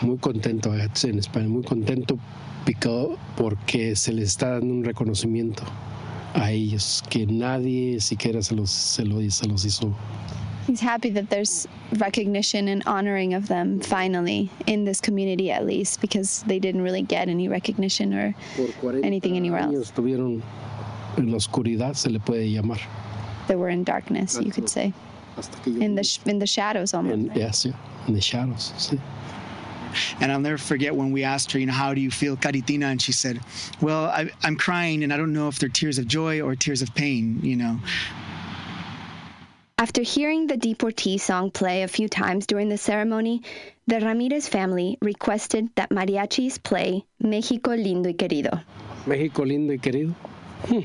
[0.07, 2.17] Muy contento, say in Spanish, muy contento
[2.65, 5.65] pica- porque se les está dando un reconocimiento
[6.35, 9.93] a ellos que nadie siquiera se los, se lo- se los hizo.
[10.69, 11.67] He's happy that there's
[11.99, 17.03] recognition and honoring of them finally in this community, at least, because they didn't really
[17.03, 19.89] get any recognition or Por 40 anything anywhere else.
[19.91, 20.43] estuvieron
[21.17, 22.79] en la oscuridad, se le puede llamar.
[23.49, 24.93] They were in darkness, you could say,
[25.67, 27.15] in the sh- in the shadows almost.
[27.17, 27.75] En, yes, yeah,
[28.09, 28.73] in the shadows.
[28.77, 28.99] sí.
[30.21, 32.87] And I'll never forget when we asked her, you know, how do you feel, Caritina?
[32.91, 33.41] And she said,
[33.81, 36.83] well, I, I'm crying and I don't know if they're tears of joy or tears
[36.83, 37.79] of pain, you know.
[39.79, 43.43] After hearing the deportee song play a few times during the ceremony,
[43.87, 48.63] the Ramirez family requested that mariachis play México lindo y querido.
[49.07, 50.15] México lindo y querido.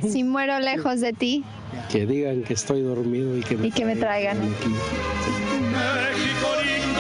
[0.02, 1.44] Si muero lejos de ti,
[1.90, 4.38] Que digan que estoy dormido y que me, Y que me traigan.
[4.38, 4.68] aquí.
[5.72, 6.91] México lindo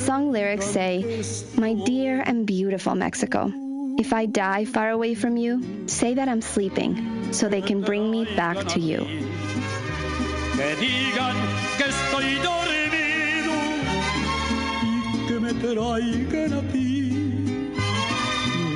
[0.00, 1.22] song lyrics say,
[1.56, 3.52] My dear and beautiful Mexico,
[3.98, 8.10] if I die far away from you, say that I'm sleeping so they can bring
[8.10, 9.06] me back to you.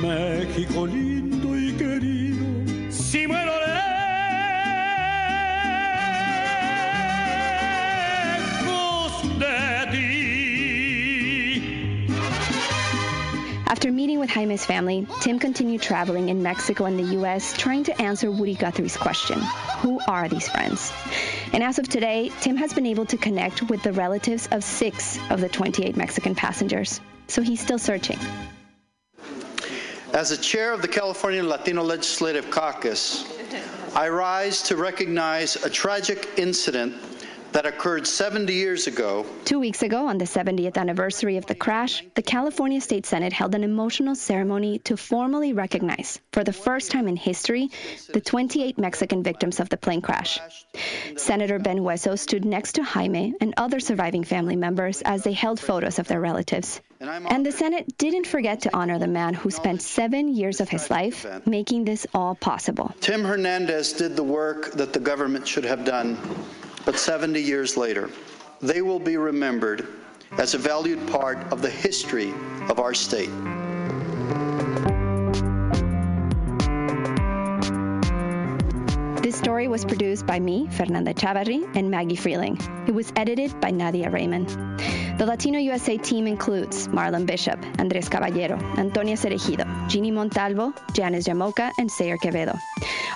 [0.05, 2.45] México lindo y querido,
[2.91, 3.55] si muero
[13.75, 18.01] After meeting with Jaime's family, Tim continued traveling in Mexico and the U.S., trying to
[18.01, 19.37] answer Woody Guthrie's question
[19.79, 20.93] Who are these friends?
[21.51, 25.19] And as of today, Tim has been able to connect with the relatives of six
[25.29, 27.01] of the 28 Mexican passengers.
[27.27, 28.17] So he's still searching.
[30.13, 33.25] As the chair of the California Latino Legislative Caucus,
[33.93, 36.95] I rise to recognize a tragic incident
[37.55, 42.03] that occurred 70 years ago Two weeks ago, on the 70th anniversary of the crash,
[42.15, 47.07] the California State Senate held an emotional ceremony to formally recognize, for the first time
[47.07, 47.69] in history,
[48.11, 50.39] the 28 Mexican victims of the plane crash.
[51.15, 55.59] Senator Ben Hueso stood next to Jaime and other surviving family members as they held
[55.59, 56.81] photos of their relatives.
[56.99, 60.89] And the Senate didn't forget to honor the man who spent seven years of his
[60.89, 62.93] life making this all possible.
[62.99, 66.17] Tim Hernandez did the work that the government should have done,
[66.85, 68.09] but 70 years later,
[68.61, 69.87] they will be remembered
[70.37, 72.33] as a valued part of the history
[72.69, 73.29] of our state.
[79.45, 82.57] Story was produced by me, Fernanda Echavarri, and Maggie Freleng.
[82.89, 84.47] It was edited by Nadia Reiman.
[85.19, 91.71] The Latino USA team includes Marlon Bishop, Andres Caballero, Antonia Cereijido, Jeanne Montalvo, Janice Llamoca,
[91.77, 92.57] and Sayre Quevedo.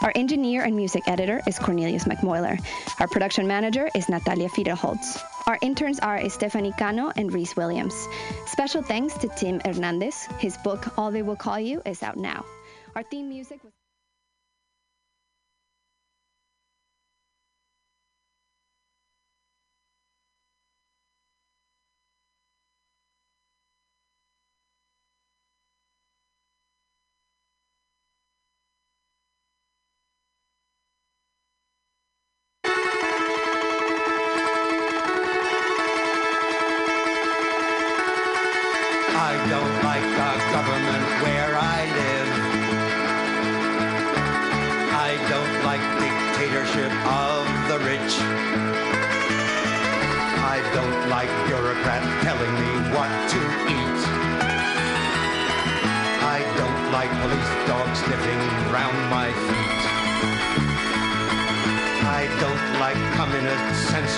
[0.03, 2.63] Our engineer and music editor is Cornelius McMoiler.
[2.99, 5.19] Our production manager is Natalia Fidelholtz.
[5.47, 8.07] Our interns are Stephanie Cano and Reese Williams.
[8.45, 10.27] Special thanks to Tim Hernandez.
[10.37, 12.45] His book, All They Will Call You, is out now.
[12.95, 13.73] Our theme music was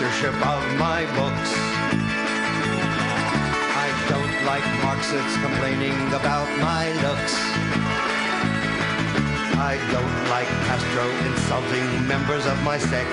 [0.02, 1.52] censorship of my books.
[3.78, 7.36] I don't like Marxists complaining about my looks.
[9.62, 13.10] I don't like Castro insulting members of my sex.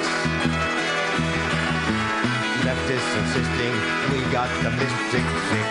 [2.65, 3.75] Leftists insisting
[4.09, 5.69] we got the mystic fix.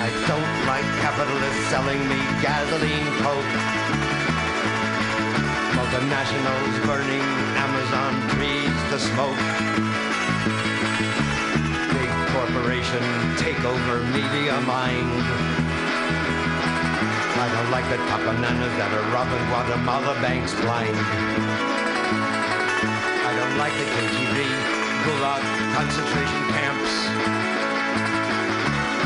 [0.00, 3.81] I don't like capitalists selling me gasoline coke.
[5.72, 7.24] Multinationals burning
[7.56, 9.40] Amazon trees to smoke.
[11.96, 13.02] Big corporation
[13.36, 15.12] take over media mind.
[17.42, 20.94] I don't like the top bananas that are robbing Guatemala banks blind.
[23.24, 24.38] I don't like the KGB,
[25.08, 25.42] Gulag,
[25.74, 26.92] concentration camps.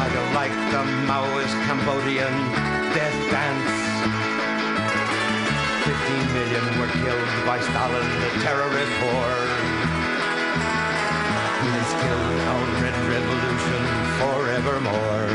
[0.03, 2.35] I don't like the Maoist Cambodian
[2.93, 3.86] death dance.
[5.97, 8.93] 15 million were killed by Stalin, the terrorist.
[11.63, 13.83] He has killed our red revolution
[14.21, 15.29] forevermore.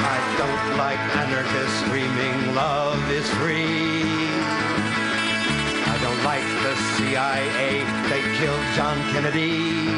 [0.00, 4.08] I don't like anarchists screaming love is free.
[5.92, 9.88] I don't like the CIA, they killed John Kennedy.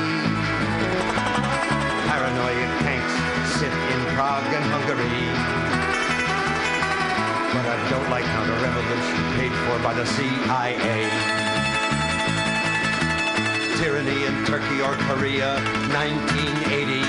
[2.08, 3.14] Paranoid tanks
[3.58, 5.39] sit in Prague and Hungary.
[7.90, 11.10] Don't like counter-revolution paid for by the CIA.
[13.82, 15.58] Tyranny in Turkey or Korea,
[15.90, 17.02] 1980.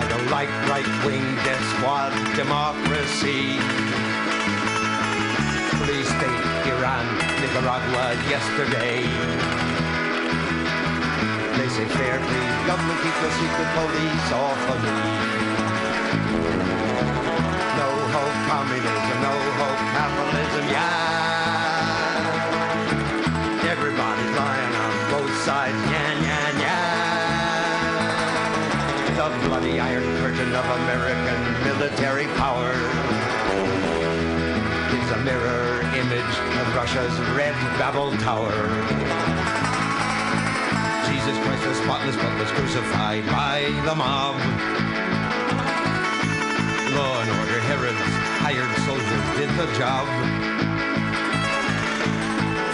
[0.00, 3.60] I don't like right-wing death squad democracy.
[5.84, 7.04] Police state, Iran,
[7.44, 9.04] Nicaragua, yesterday.
[11.58, 15.33] They say fair play, government keep the secret police off of me.
[18.54, 20.86] Communism, no hope capitalism, yeah.
[23.74, 26.86] Everybody's lying on both sides, yeah, yeah, yeah.
[29.18, 32.70] The bloody iron curtain of American military power
[34.98, 38.54] is a mirror image of Russia's red Babel Tower.
[41.10, 44.36] Jesus Christ was spotless but was crucified by the mob.
[46.94, 50.04] Law and order, Herod's hired soldiers did the job.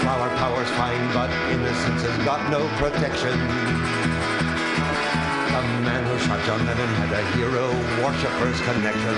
[0.03, 3.39] Flower power's fine, but innocence has got no protection.
[5.55, 7.71] The man who shot John Lennon had a hero
[8.03, 9.15] worshipper's connection.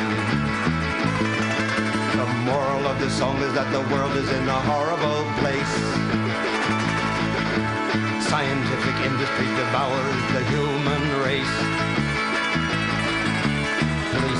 [2.20, 5.74] The moral of the song is that the world is in a horrible place.
[8.28, 12.01] Scientific industry devours the human race.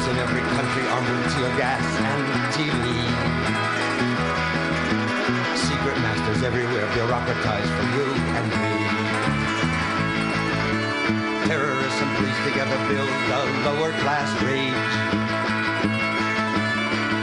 [0.02, 2.84] In every country armed with tear gas and TV.
[5.56, 8.74] Secret masters everywhere bureaucratized for you and me.
[11.46, 14.92] Terrorists and police together build a lower class rage.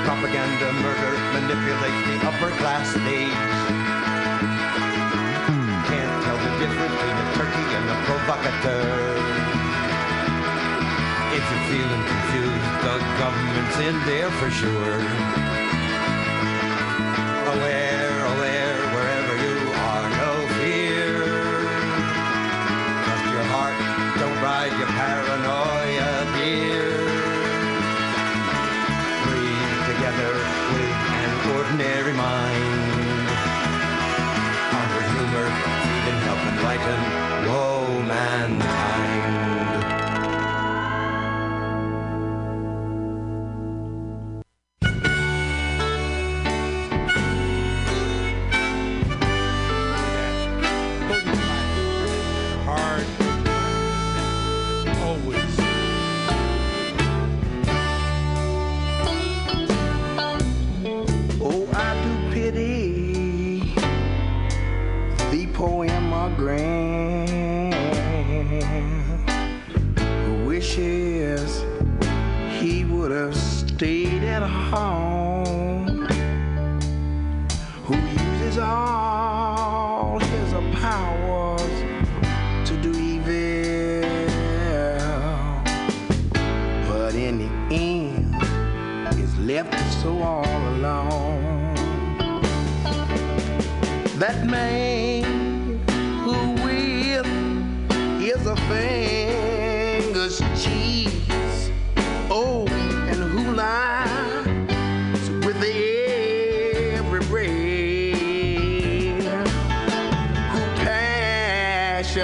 [0.08, 3.54] Propaganda murder manipulates the upper class stage.
[5.92, 9.20] Can't tell the difference between a turkey and a provocateur.
[11.32, 12.49] If you're feeling confused,
[13.20, 15.59] government's in there for sure.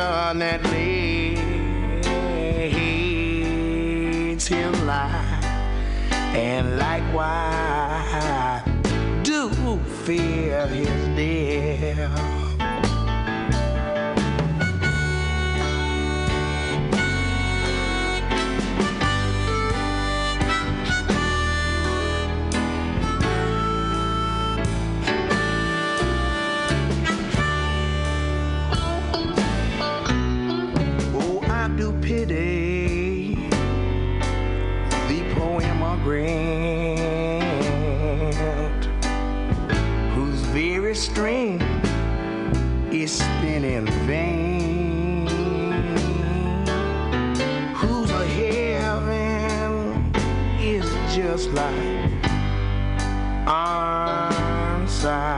[0.06, 1.36] Passionately
[2.70, 5.44] hates his life.
[6.12, 8.64] And likewise
[9.24, 9.50] do
[10.04, 12.25] fear his death.
[55.06, 55.35] Arm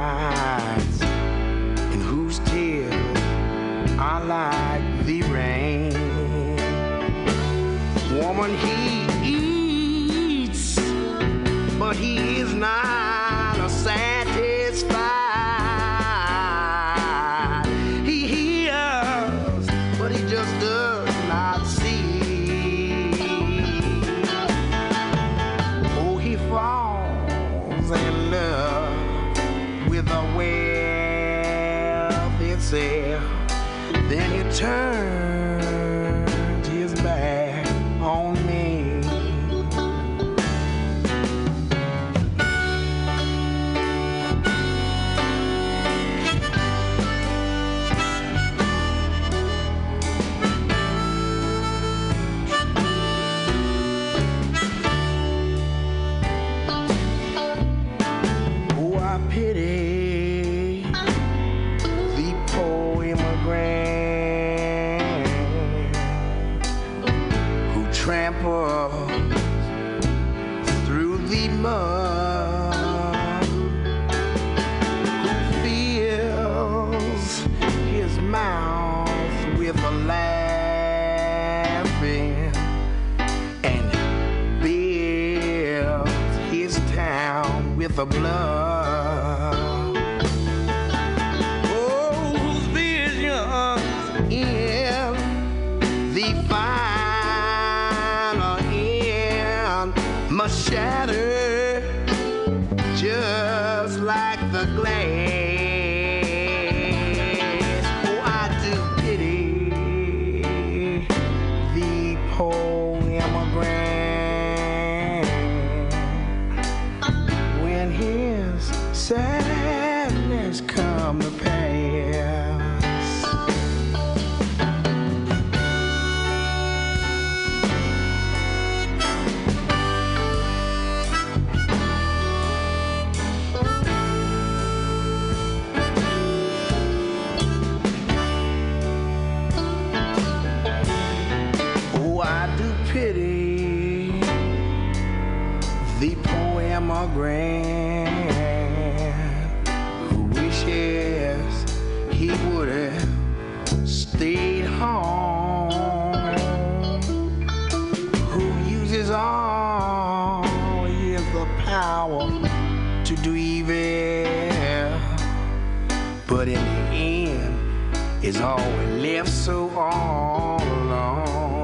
[168.28, 171.57] is always left so all alone.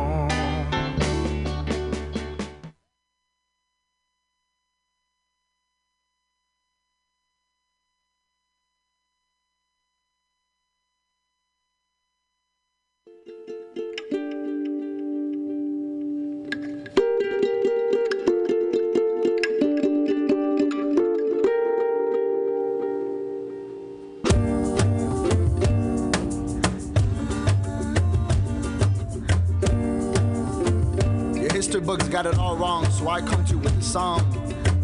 [33.03, 34.21] Why I come to you with a song.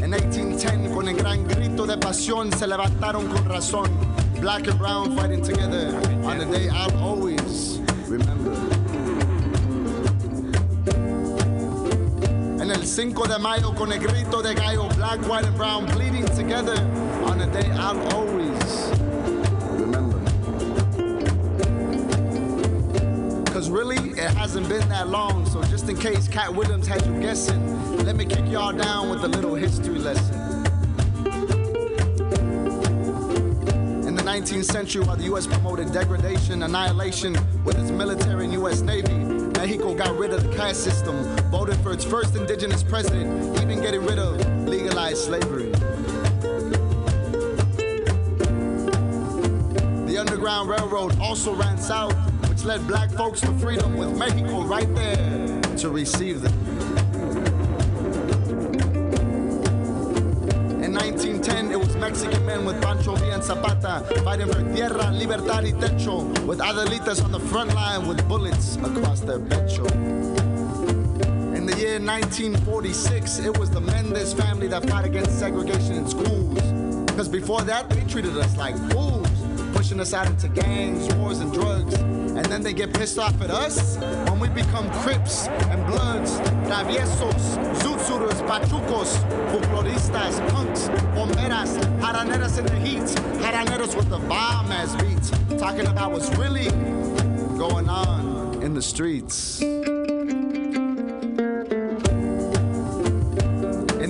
[0.04, 3.90] In 1810, con el gran grito de pasión, se levantaron con razón.
[4.42, 5.96] Black and brown fighting together
[6.26, 8.52] on the day I'll always remember.
[12.62, 16.26] En el 5 de mayo, con el grito de gallo, black, white and brown bleeding
[16.36, 16.76] together
[17.24, 18.92] on the day I'll always
[19.80, 20.20] remember.
[23.54, 27.18] Cause really, it hasn't been that long, so just in case Katt Williams had you
[27.22, 27.69] guessing,
[28.06, 30.36] let me kick y'all down with a little history lesson.
[34.08, 35.45] In the 19th century, while the U.S.
[35.47, 38.82] promoted degradation, annihilation with its military and U.S.
[38.82, 39.14] Navy,
[39.60, 41.16] Mexico got rid of the caste system,
[41.52, 45.72] voted for its first indigenous president, even getting rid of legalized slavery.
[50.06, 52.14] The Underground Railroad also ran south,
[52.50, 56.59] which led black folks to freedom with Mexico right there to receive them.
[63.50, 68.76] Zapata fighting for tierra, libertad y techo, with Adelitas on the front line with bullets
[68.76, 69.89] across their pecho.
[71.56, 76.62] In the year 1946, it was the Mendez family that fought against segregation in schools.
[77.08, 79.28] Because before that, they treated us like fools,
[79.74, 81.95] pushing us out into gangs, wars, and drugs.
[81.95, 83.97] And then they get pissed off at us
[84.30, 86.38] when we become Crips and Bloods,
[86.70, 89.18] Traviesos, Zutzuras, Pachucos,
[89.52, 93.02] Folkloristas, Punks, Bomberas, Jaraneras in the heat,
[93.42, 96.70] Jaraneras with the bomb as beats, talking about what's really
[97.58, 99.62] going on in the streets.
[99.62, 99.82] In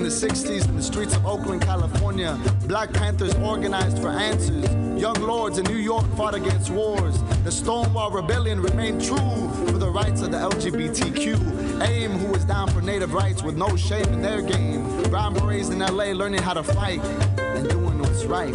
[0.03, 4.66] the 60s, in the streets of Oakland, California, Black Panthers organized for answers.
[5.01, 7.24] Young lords in New York fought against wars.
[7.45, 11.59] The Stonewall Rebellion remained true for the rights of the LGBTQ.
[11.82, 14.84] AIM, who was down for native rights with no shame in their game.
[15.09, 17.03] Brown Berets in LA learning how to fight
[17.39, 18.53] and doing what's right.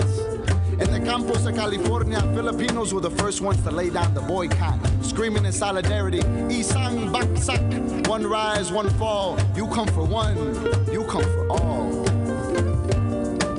[0.80, 4.78] In the campos of California, Filipinos were the first ones to lay down the boycott,
[5.02, 6.18] screaming in solidarity,
[6.50, 9.38] Isang Bagsak, one rise, one fall.
[9.54, 10.36] You come for one,
[10.92, 12.08] you come for all.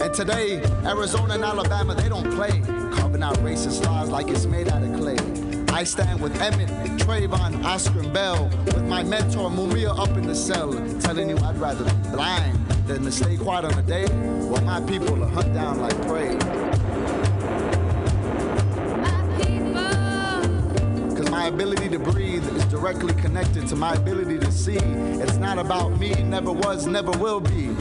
[0.01, 2.61] And today, Arizona and Alabama, they don't play,
[2.95, 5.17] carving out racist laws like it's made out of clay.
[5.73, 10.35] I stand with Emmett, Trayvon, Oscar, and Bell, with my mentor Maria up in the
[10.35, 14.07] cell, telling you I'd rather be blind than to stay quiet on a day
[14.47, 16.37] while my people are hunt down like prey.
[21.45, 24.77] My ability to breathe is directly connected to my ability to see.
[24.77, 27.75] It's not about me, never was, never will be.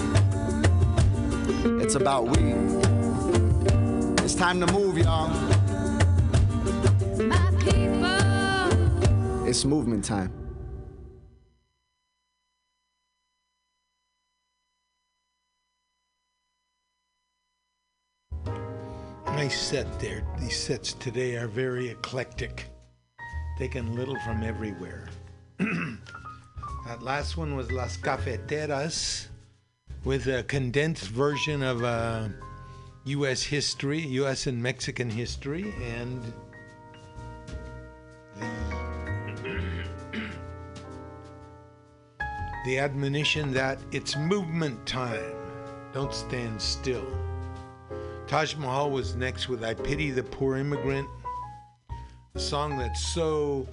[1.82, 2.52] It's about we.
[4.22, 5.53] It's time to move, y'all.
[9.54, 10.32] It's movement time.
[19.26, 20.24] Nice set there.
[20.40, 22.66] These sets today are very eclectic,
[23.56, 25.06] taken little from everywhere.
[25.58, 29.28] that last one was Las Cafeteras
[30.02, 32.26] with a condensed version of uh,
[33.04, 33.44] U.S.
[33.44, 34.48] history, U.S.
[34.48, 36.20] and Mexican history, and
[42.64, 45.36] the admonition that it's movement time.
[45.92, 47.06] Don't stand still.
[48.26, 51.06] Taj Mahal was next with I Pity the Poor Immigrant,
[52.34, 53.68] a song that so,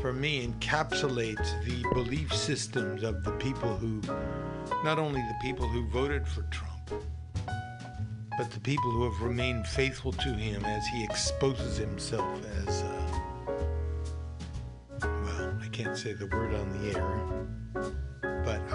[0.00, 4.00] for me, encapsulates the belief systems of the people who,
[4.84, 7.04] not only the people who voted for Trump,
[8.38, 13.20] but the people who have remained faithful to him as he exposes himself as, uh,
[15.02, 17.98] well, I can't say the word on the air,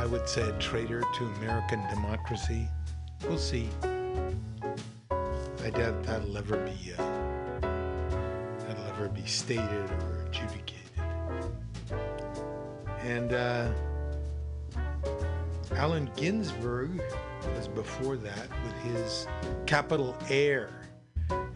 [0.04, 2.68] I would say a traitor to American democracy.
[3.26, 3.70] We'll see.
[5.10, 7.62] I doubt that'll ever be uh,
[8.60, 11.00] that'll ever be stated or adjudicated.
[13.00, 13.72] And uh,
[15.72, 17.02] Allen Ginsberg
[17.56, 19.26] was before that with his
[19.66, 20.70] Capitol Air,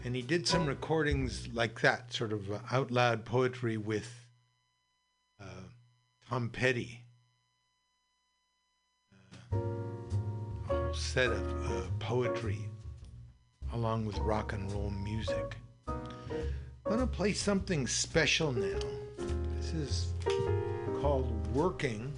[0.06, 4.10] and he did some recordings like that, sort of uh, out loud poetry with
[5.38, 5.44] uh,
[6.30, 7.02] Tom Petty.
[9.52, 12.58] Uh, a whole set of uh, poetry
[13.72, 15.56] along with rock and roll music.
[15.86, 15.96] I'm
[16.84, 18.78] going to play something special now.
[19.56, 20.12] This is
[21.00, 22.12] called Working.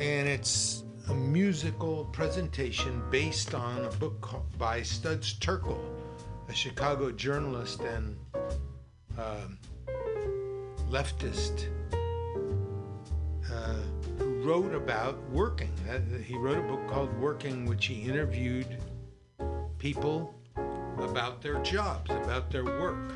[0.00, 5.80] And it's a musical presentation based on a book by Studs Terkel,
[6.48, 8.16] a Chicago journalist and
[9.16, 9.58] um
[10.90, 11.93] leftist uh,
[14.18, 15.72] who wrote about working.
[15.88, 18.78] Uh, he wrote a book called Working, which he interviewed
[19.78, 20.34] people
[20.98, 23.12] about their jobs, about their work.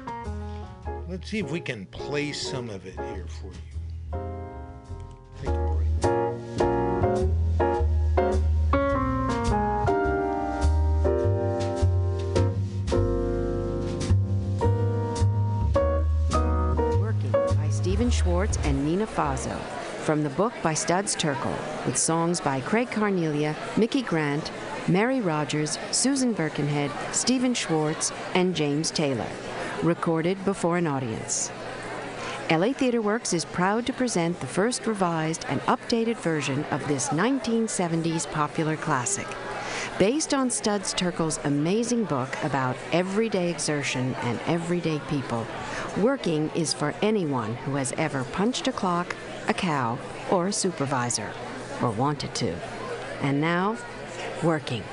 [1.09, 3.53] Let's see if we can play some of it here for you.
[17.01, 19.59] *Working* by Stephen Schwartz and Nina Faso,
[20.09, 21.55] from the book by Studs Terkel,
[21.85, 24.51] with songs by Craig Carnelia, Mickey Grant,
[24.89, 29.29] Mary Rodgers, Susan Birkenhead, Stephen Schwartz, and James Taylor,
[29.83, 31.53] recorded before an audience.
[32.51, 37.09] LA Theatre Works is proud to present the first revised and updated version of this
[37.09, 39.27] 1970s popular classic.
[39.99, 45.47] Based on Studs Terkel's amazing book about everyday exertion and everyday people,
[45.99, 49.17] Working is for anyone who has ever punched a clock,
[49.49, 49.99] a cow,
[50.31, 51.33] or a supervisor,
[51.83, 52.55] or wanted to.
[53.23, 53.77] And now,
[54.43, 54.85] Working.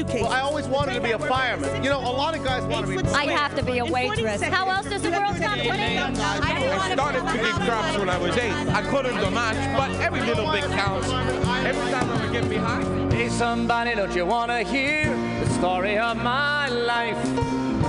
[0.00, 0.28] We make suitcases.
[0.28, 1.82] Well, I always wanted to be a fireman.
[1.82, 3.08] You know, a lot of guys want to be.
[3.10, 4.42] I have to be a waitress.
[4.42, 5.70] How else does the world come to me?
[5.70, 8.52] I don't I want started picking crops when I was eight.
[8.52, 11.08] I couldn't do much, but every little bit counts.
[11.08, 13.12] Every time I would get behind.
[13.12, 15.04] Hey, somebody, don't you want to hear
[15.40, 17.22] the story of my life?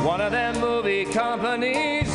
[0.03, 2.09] One of them movie companies,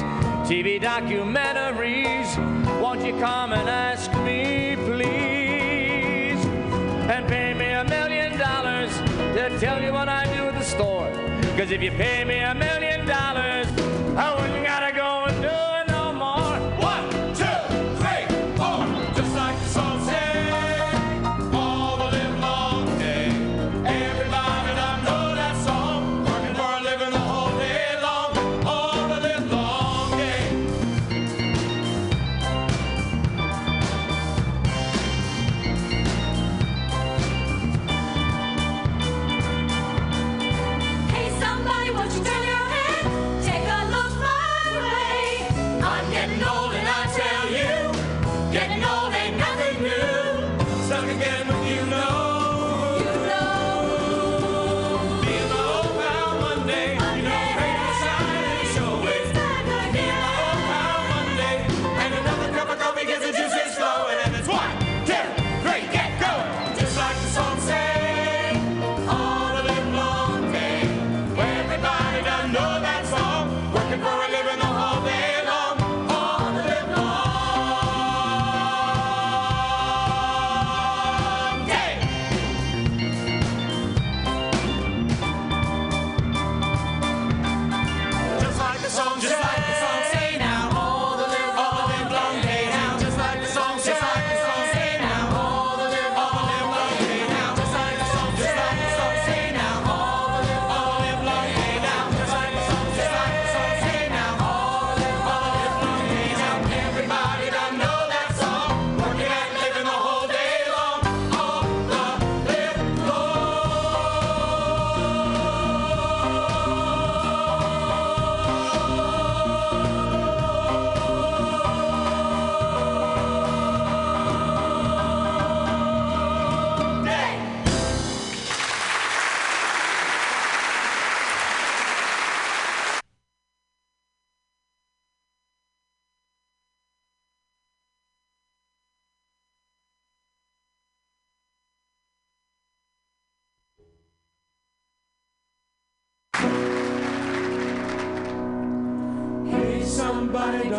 [0.49, 2.37] TV documentaries.
[2.81, 6.45] Won't you come and ask me, please?
[7.09, 7.27] And
[9.59, 11.11] tell you what I do at the store.
[11.57, 12.86] Cause if you pay me a million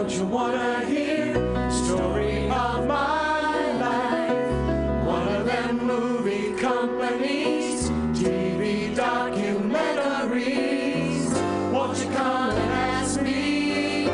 [0.07, 1.33] Don't you wanna hear
[1.69, 5.05] story of my life?
[5.05, 11.33] One of them movie companies, TV documentaries.
[11.73, 14.07] Won't you come and ask me,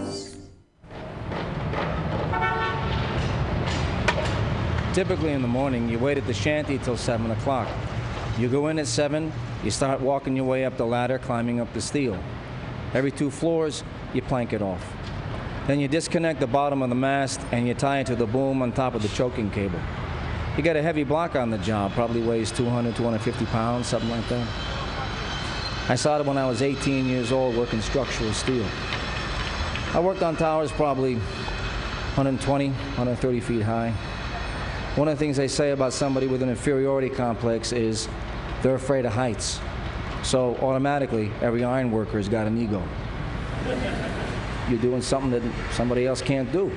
[0.00, 0.36] please?
[4.94, 7.68] Typically in the morning, you wait at the shanty till 7 o'clock.
[8.38, 9.32] You go in at 7,
[9.64, 12.18] you start walking your way up the ladder, climbing up the steel.
[12.94, 14.84] Every two floors, you plank it off.
[15.66, 18.62] Then you disconnect the bottom of the mast and you tie it to the boom
[18.62, 19.80] on top of the choking cable.
[20.56, 24.26] You get a heavy block on the job, probably weighs 200, 250 pounds, something like
[24.28, 24.48] that.
[25.88, 28.66] I started when I was 18 years old working structural steel.
[29.92, 31.16] I worked on towers probably
[32.14, 33.94] 120, 130 feet high.
[34.96, 38.08] One of the things they say about somebody with an inferiority complex is
[38.60, 39.60] they're afraid of heights.
[40.24, 42.82] So automatically, every iron worker has got an ego.
[44.68, 46.72] You're doing something that somebody else can't do.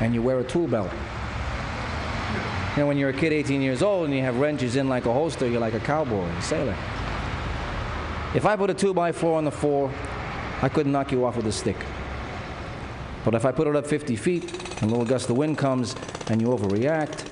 [0.00, 0.90] And you wear a tool belt.
[2.76, 5.06] You know, when you're a kid 18 years old and you have wrenches in like
[5.06, 6.76] a holster, you're like a cowboy, a sailor.
[8.34, 9.92] If I put a 2 by 4 on the floor,
[10.62, 11.76] I couldn't knock you off with a stick.
[13.24, 15.94] But if I put it up 50 feet and a little gust of wind comes
[16.28, 17.28] and you overreact,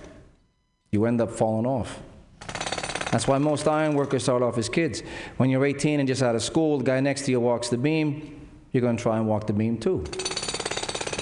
[0.91, 2.01] you end up falling off.
[3.11, 5.03] That's why most iron workers start off as kids.
[5.37, 7.77] When you're 18 and just out of school, the guy next to you walks the
[7.77, 10.05] beam, you're going to try and walk the beam too.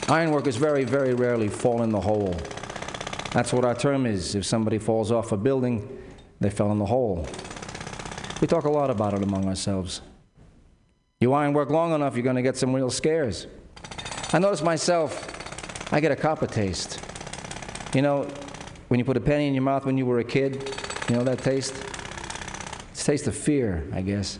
[0.08, 2.34] Iron workers very, very rarely fall in the hole.
[3.32, 4.34] That's what our term is.
[4.34, 5.98] If somebody falls off a building,
[6.40, 7.26] they fell in the hole.
[8.40, 10.00] We talk a lot about it among ourselves.
[11.20, 13.46] You iron work long enough, you're going to get some real scares.
[14.32, 15.39] I notice myself,
[15.92, 17.00] I get a copper taste.
[17.94, 18.28] You know,
[18.88, 20.72] when you put a penny in your mouth when you were a kid,
[21.08, 21.74] you know that taste?
[22.92, 24.38] It's taste of fear, I guess.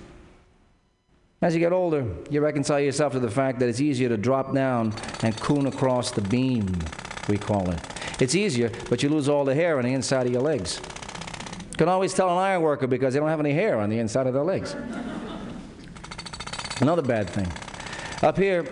[1.43, 4.55] As you get older, you reconcile yourself to the fact that it's easier to drop
[4.55, 4.93] down
[5.23, 6.67] and coon across the beam,
[7.29, 7.81] we call it.
[8.21, 10.81] It's easier, but you lose all the hair on the inside of your legs.
[11.71, 13.99] You can always tell an iron worker because they don't have any hair on the
[13.99, 14.77] inside of their legs.
[16.81, 17.51] Another bad thing.
[18.23, 18.67] Up here,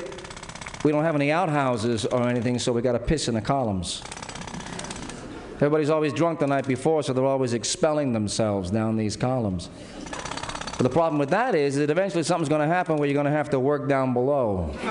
[0.84, 4.02] we don't have any outhouses or anything, so we got to piss in the columns.
[5.56, 9.68] Everybody's always drunk the night before, so they're always expelling themselves down these columns.
[10.76, 13.26] But the problem with that is that eventually something's going to happen where you're going
[13.26, 14.70] to have to work down below.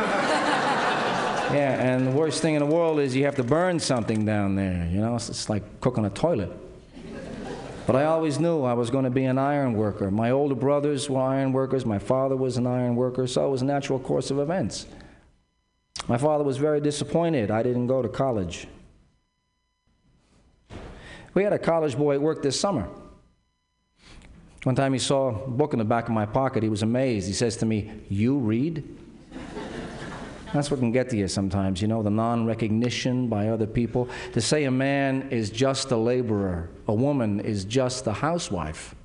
[1.54, 4.56] yeah, and the worst thing in the world is you have to burn something down
[4.56, 4.90] there.
[4.92, 6.52] You know, it's, it's like cooking a toilet.
[7.86, 10.12] But I always knew I was going to be an iron worker.
[10.12, 11.86] My older brothers were iron workers.
[11.86, 14.88] My father was an iron worker, so it was a natural course of events.
[16.08, 18.68] My father was very disappointed I didn't go to college.
[21.34, 22.88] We had a college boy at work this summer.
[24.64, 26.64] One time he saw a book in the back of my pocket.
[26.64, 27.28] He was amazed.
[27.28, 28.84] He says to me, You read?
[30.53, 34.10] That's what can get to you sometimes, you know, the non recognition by other people.
[34.34, 38.95] To say a man is just a laborer, a woman is just a housewife,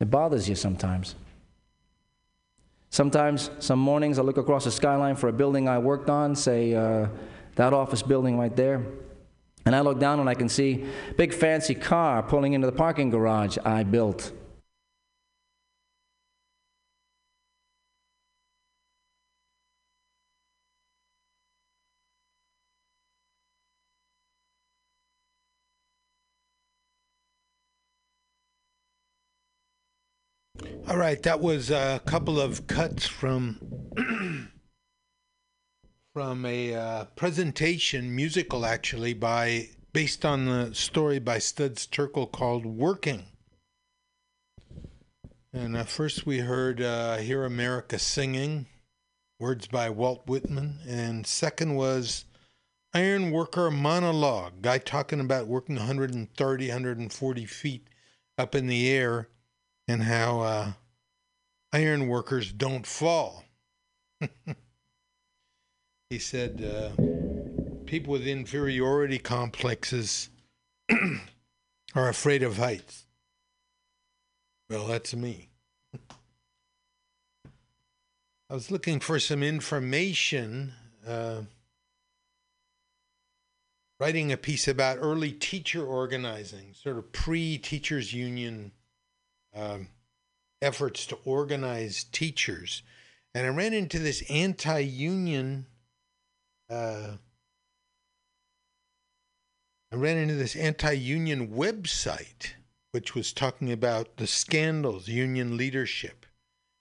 [0.00, 1.14] it bothers you sometimes.
[2.90, 6.74] Sometimes, some mornings, I look across the skyline for a building I worked on, say
[6.74, 7.08] uh,
[7.56, 8.82] that office building right there.
[9.66, 10.86] And I look down and I can see
[11.16, 14.32] big fancy car pulling into the parking garage I built.
[30.86, 33.58] All right, that was a couple of cuts from
[36.14, 42.64] from a uh, presentation, musical actually, by based on the story by Studs Terkel called
[42.64, 43.24] "Working."
[45.52, 48.66] And uh, first we heard uh, "Hear America Singing,"
[49.38, 52.24] words by Walt Whitman, and second was
[52.94, 57.88] "Iron Worker Monologue," guy talking about working 130, 140 feet
[58.38, 59.28] up in the air
[59.88, 60.72] and how uh,
[61.72, 63.44] iron workers don't fall.
[66.10, 66.90] he said uh,
[67.86, 70.28] people with inferiority complexes
[71.94, 73.06] are afraid of heights.
[74.68, 75.48] Well, that's me.
[78.50, 80.74] I was looking for some information,
[81.06, 81.42] uh,
[83.98, 88.72] writing a piece about early teacher organizing, sort of pre teachers union
[89.58, 89.88] um,
[90.62, 92.82] efforts to organize teachers.
[93.34, 95.66] And I ran into this anti union.
[96.70, 97.16] Uh,
[99.92, 102.52] I ran into this anti union website,
[102.92, 106.26] which was talking about the scandals, union leadership.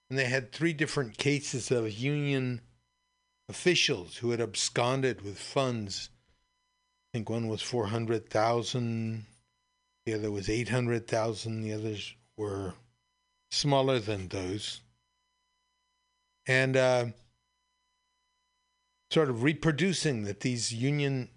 [0.10, 2.62] And they had three different cases of union
[3.50, 6.10] officials who had absconded with funds.
[7.14, 9.26] I think one was 400,000,
[10.06, 12.74] the other was 800,000, the others were
[13.50, 14.82] smaller than those.
[16.48, 17.06] And uh,
[19.12, 21.30] sort of reproducing that these union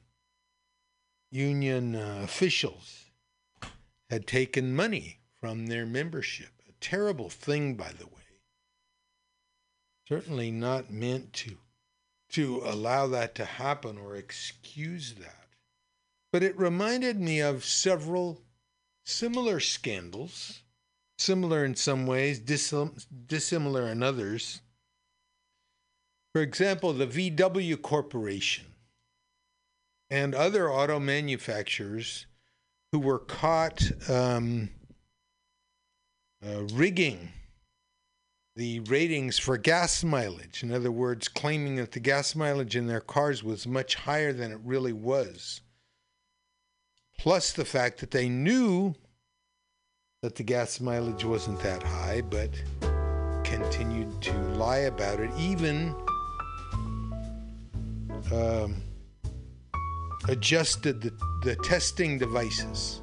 [1.33, 3.07] union uh, officials
[4.09, 6.51] had taken money from their membership.
[6.69, 8.13] A terrible thing, by the way.
[10.09, 11.57] Certainly not meant to
[12.31, 15.49] to allow that to happen or excuse that.
[16.33, 18.41] But it reminded me of several
[19.05, 20.63] similar scandals,
[21.21, 24.63] similar in some ways, dissim- dissimilar in others.
[26.33, 28.67] For example, the VW Corporation
[30.09, 32.27] and other auto manufacturers
[32.93, 34.71] who were caught um,
[36.45, 37.31] uh, rigging
[38.57, 40.63] the ratings for gas mileage.
[40.63, 44.53] In other words, claiming that the gas mileage in their cars was much higher than
[44.53, 45.61] it really was.
[47.19, 48.95] Plus the fact that they knew
[50.23, 52.51] that the gas mileage wasn't that high, but
[53.43, 55.95] continued to lie about it, even
[58.31, 58.83] um,
[60.29, 61.11] adjusted the,
[61.43, 63.01] the testing devices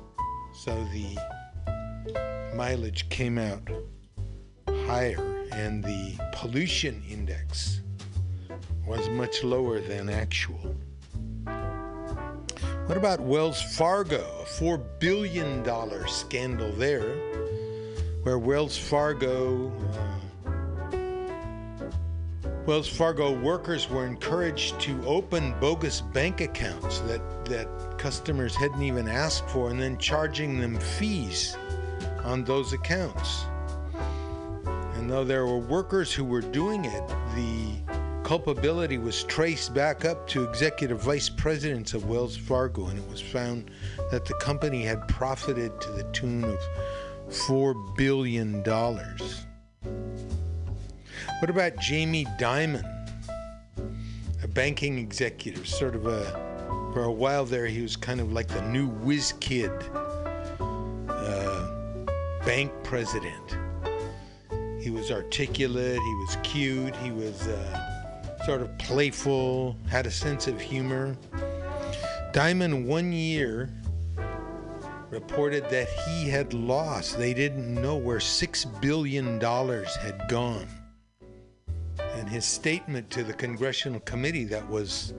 [0.54, 1.18] so the
[2.56, 3.68] mileage came out
[4.86, 7.82] higher and the pollution index
[8.86, 10.76] was much lower than actual.
[12.88, 14.24] What about Wells Fargo?
[14.40, 15.62] A $4 billion
[16.08, 17.18] scandal there,
[18.24, 19.74] where Wells Fargo.
[19.94, 20.96] Uh,
[22.66, 27.68] Wells Fargo workers were encouraged to open bogus bank accounts that, that
[27.98, 31.58] customers hadn't even asked for and then charging them fees
[32.24, 33.44] on those accounts.
[34.94, 37.87] And though there were workers who were doing it, the
[38.28, 43.22] culpability was traced back up to executive vice presidents of Wells Fargo, and it was
[43.22, 43.72] found
[44.12, 46.60] that the company had profited to the tune of
[47.30, 48.62] $4 billion.
[48.64, 49.10] What
[51.50, 52.84] about Jamie Dimon,
[54.44, 56.26] a banking executive, sort of a,
[56.92, 59.72] for a while there, he was kind of like the new whiz kid
[60.60, 61.68] uh,
[62.46, 63.58] bank president.
[64.82, 67.87] He was articulate, he was cute, he was uh,
[68.48, 71.18] sort of playful, had a sense of humor.
[72.32, 73.70] Diamond, one year,
[75.10, 80.66] reported that he had lost, they didn't know where $6 billion had gone.
[82.00, 85.14] And his statement to the congressional committee that was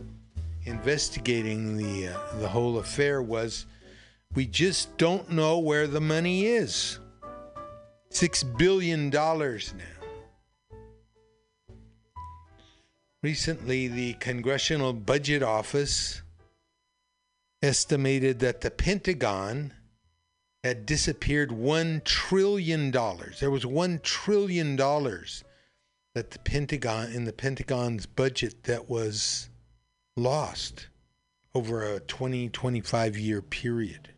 [0.64, 3.66] investigating the, uh, the whole affair was
[4.34, 6.98] we just don't know where the money is.
[8.08, 9.97] Six billion dollars now.
[13.22, 16.22] Recently, the Congressional Budget Office
[17.60, 19.72] estimated that the Pentagon
[20.62, 22.92] had disappeared $1 trillion.
[22.92, 29.48] There was $1 trillion that the Pentagon, in the Pentagon's budget, that was
[30.16, 30.86] lost
[31.54, 34.10] over a 20, 25 year period.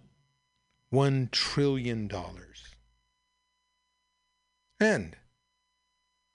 [0.93, 2.11] $1 trillion.
[4.79, 5.17] And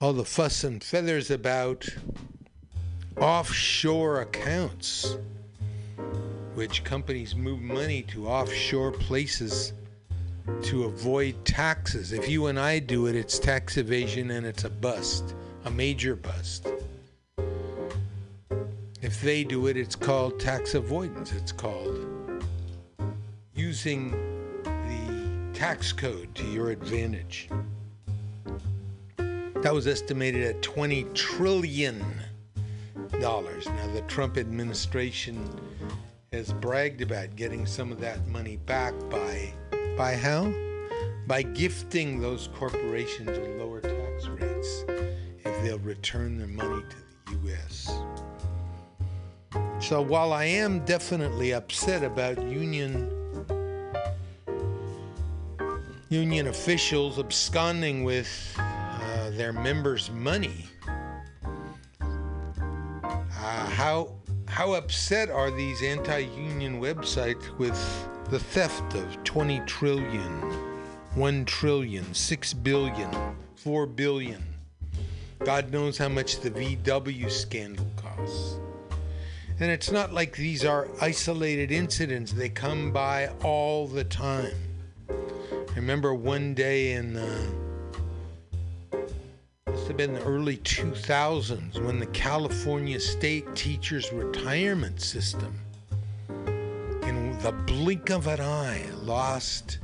[0.00, 1.88] all the fuss and feathers about
[3.18, 5.16] offshore accounts,
[6.54, 9.72] which companies move money to offshore places
[10.62, 12.12] to avoid taxes.
[12.12, 16.14] If you and I do it, it's tax evasion and it's a bust, a major
[16.14, 16.68] bust.
[19.02, 21.32] If they do it, it's called tax avoidance.
[21.32, 22.06] It's called
[23.54, 24.10] using
[24.62, 27.48] the tax code to your advantage.
[29.16, 32.04] That was estimated at 20 trillion.
[33.66, 35.38] Now the Trump administration
[36.32, 39.52] has bragged about getting some of that money back by
[39.96, 40.52] by how?
[41.26, 44.84] By gifting those corporations with lower tax rates
[45.44, 46.96] if they'll return their money to
[47.32, 47.90] the US.
[49.80, 53.10] So while I am definitely upset about union
[56.08, 58.28] union officials absconding with
[58.58, 60.66] uh, their members' money,
[63.46, 64.12] uh, how
[64.48, 67.78] how upset are these anti-union websites with
[68.28, 70.32] the theft of 20 trillion,
[71.14, 73.10] 1 trillion, 6 billion,
[73.54, 74.42] 4 billion?
[75.44, 78.58] God knows how much the VW scandal costs.
[79.60, 84.56] And it's not like these are isolated incidents, they come by all the time.
[85.08, 87.46] I remember one day in uh,
[89.86, 95.54] must have been the early 2000s when the California State Teachers Retirement System,
[97.02, 99.78] in the blink of an eye, lost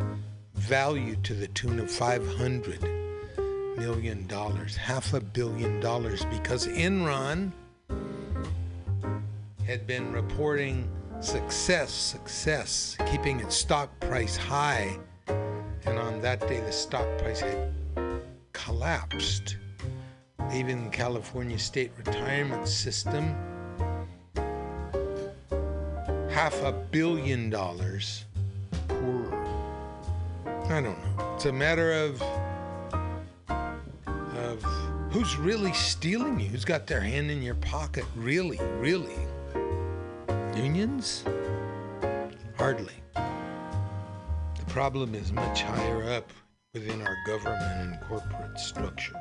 [0.54, 2.82] value to the tune of 500
[3.76, 7.52] million dollars, half a billion dollars, because Enron
[9.64, 10.88] had been reporting
[11.20, 14.98] success, success, keeping its stock price high,
[15.28, 17.72] and on that day the stock price had
[18.52, 19.58] collapsed,
[20.50, 23.34] the California State Retirement System
[26.30, 28.24] half a billion dollars
[28.88, 29.44] poorer.
[30.46, 31.34] I don't know.
[31.34, 32.22] It's a matter of
[34.36, 34.62] of
[35.12, 39.16] who's really stealing you, who's got their hand in your pocket, really, really.
[40.56, 41.24] Unions?
[42.56, 42.94] Hardly.
[43.14, 46.30] The problem is much higher up
[46.72, 49.14] within our government and corporate structure.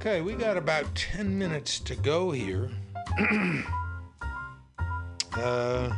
[0.00, 2.70] Okay, we got about 10 minutes to go here.
[5.36, 5.92] uh,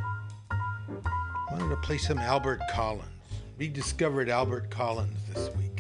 [1.49, 3.07] wanted to play some Albert Collins.
[3.59, 5.72] Rediscovered Albert Collins this week.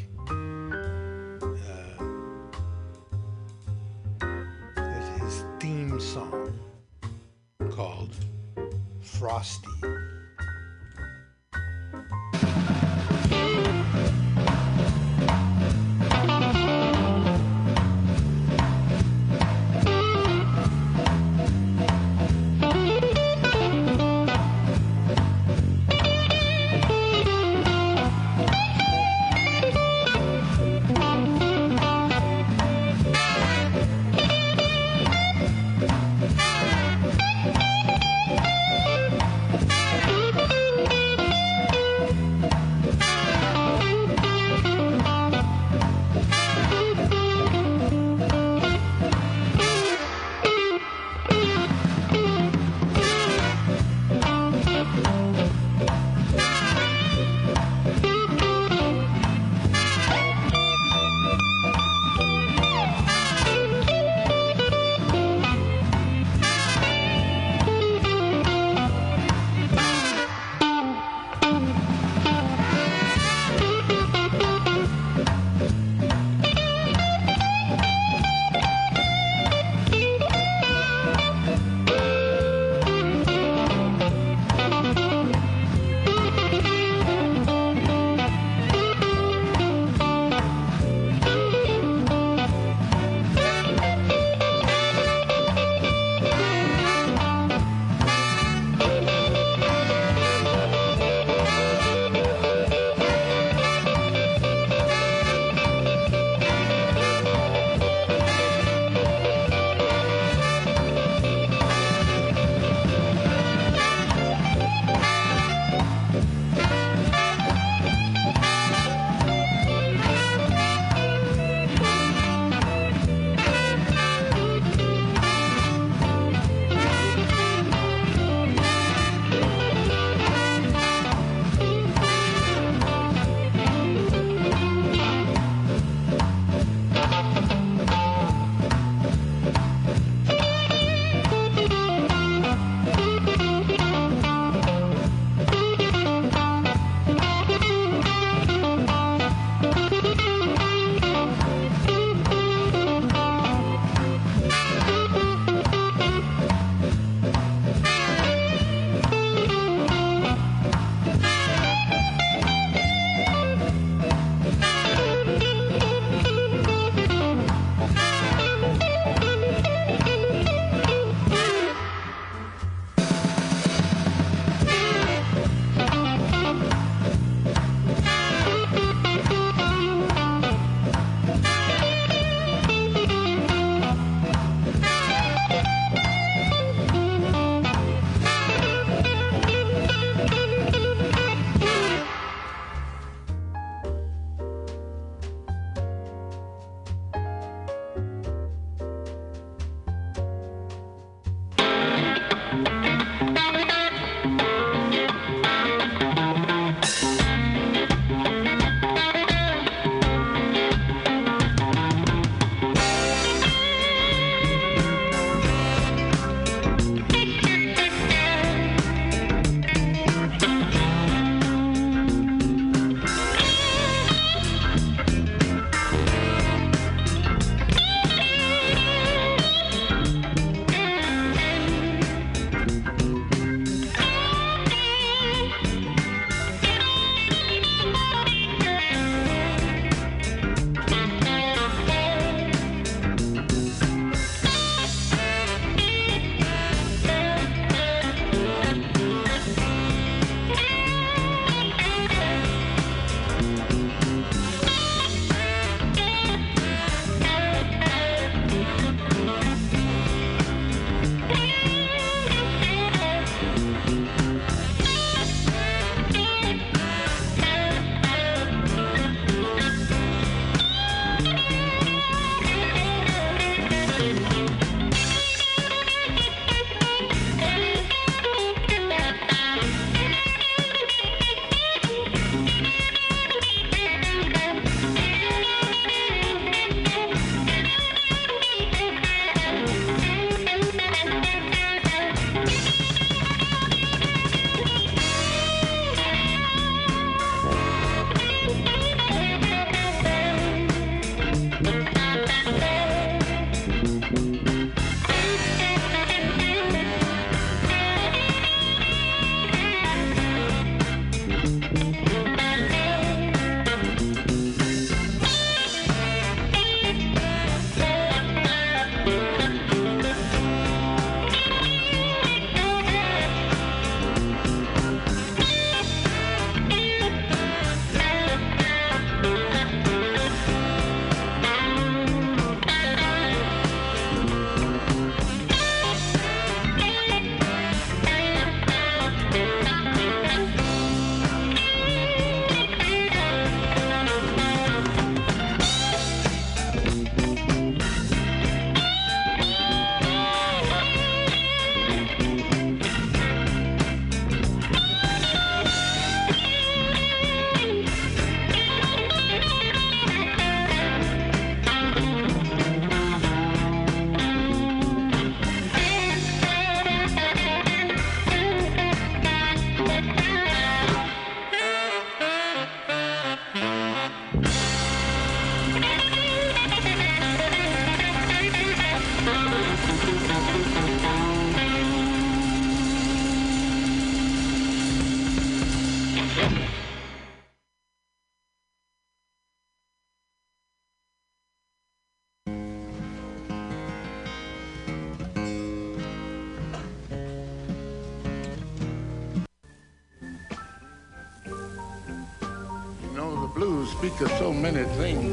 [404.02, 405.32] Speak of so many things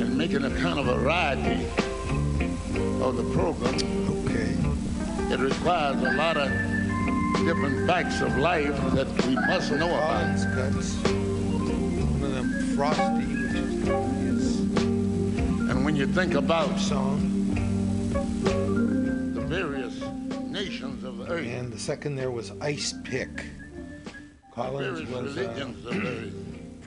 [0.00, 1.66] and making a kind of variety
[3.02, 3.74] of the program.
[4.24, 4.56] Okay.
[5.30, 6.48] It requires a lot of
[7.44, 10.42] different facts of life that we must know about.
[10.56, 14.60] Got one of them frosty, which is
[15.68, 17.20] And when you think about song,
[19.34, 20.00] the various
[20.46, 23.44] nations of the earth, and the second there was Ice Pick.
[24.54, 26.35] Collins various was uh, of the earth,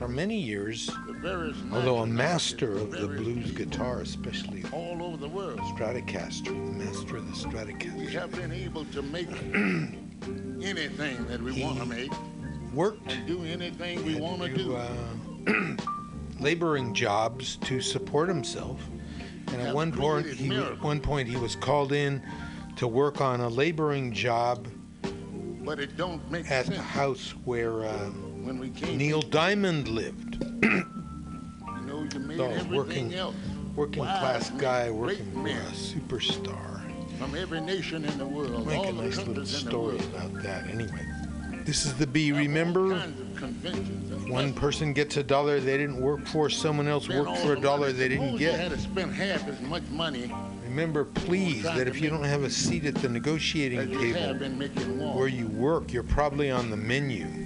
[0.00, 0.88] for many years,
[1.72, 5.60] although a master of the blues guitar, especially all over the world.
[5.76, 9.28] Stratocaster, the master of the Stratocaster, We have been able to make
[10.62, 12.10] anything that we want to make
[12.72, 14.74] Worked and do anything we want to to do.
[14.74, 15.76] uh,
[16.40, 18.80] laboring jobs to support himself.
[19.48, 22.22] And at one point, he, one point he was called in
[22.76, 24.66] to work on a laboring job
[25.62, 28.10] but it don't make at sense the house where uh,
[28.50, 28.98] when we came.
[28.98, 30.44] Neil Diamond lived.
[31.80, 33.34] You know, you made So, working- else.
[33.76, 36.80] Working Wise class men, guy working uh, a superstar.
[37.18, 40.32] from every nation in the world, Make a nice little countries in the story about
[40.42, 41.06] that anyway.
[41.64, 42.32] This is the B.
[42.32, 46.86] Remember, kinds of conventions and one person gets a dollar they didn't work for, someone
[46.88, 48.72] else worked for a dollar they didn't You had get.
[48.72, 50.32] to spend half as much money
[50.64, 54.58] Remember, please, that if you don't have a seat at the negotiating table have been
[54.58, 55.16] making war.
[55.16, 57.39] where you work, you're probably on the menu.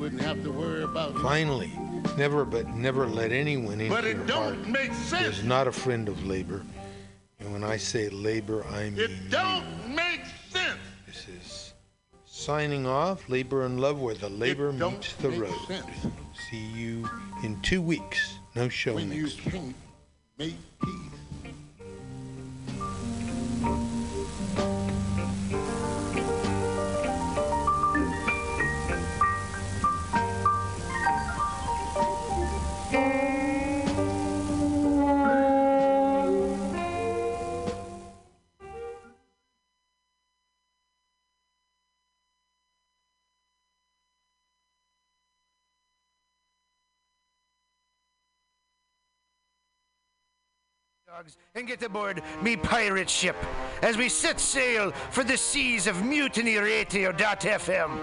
[0.00, 1.18] Wouldn't have to worry about it.
[1.18, 1.70] Finally,
[2.16, 5.38] never but never let anyone into But it heart don't make sense.
[5.38, 6.62] is not a friend of labor.
[7.38, 10.78] And when I say labor, I mean It don't make sense.
[11.06, 11.74] this is
[12.24, 13.28] signing off.
[13.28, 15.54] Labor and love, where the labor meets the road.
[15.68, 15.86] sense.
[16.50, 17.06] See you
[17.44, 18.38] in two weeks.
[18.54, 19.54] No show when you next week.
[19.54, 19.74] can't
[20.38, 21.19] make peace.
[51.20, 53.36] Dogs and get aboard me pirate ship
[53.82, 57.98] as we set sail for the seas of mutiny mutinyradio.fm.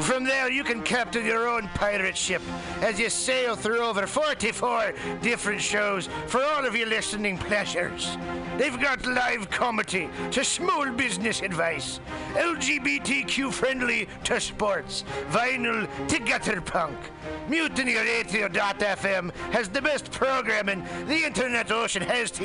[0.00, 2.42] From there, you can captain your own pirate ship
[2.80, 8.16] as you sail through over 44 different shows for all of your listening pleasures.
[8.58, 12.00] They've got live comedy to small business advice,
[12.34, 16.96] LGBTQ friendly to sports, vinyl to gutter punk.
[17.48, 22.44] mutiny MutinyRadio.fm has the best programming the internet ocean has to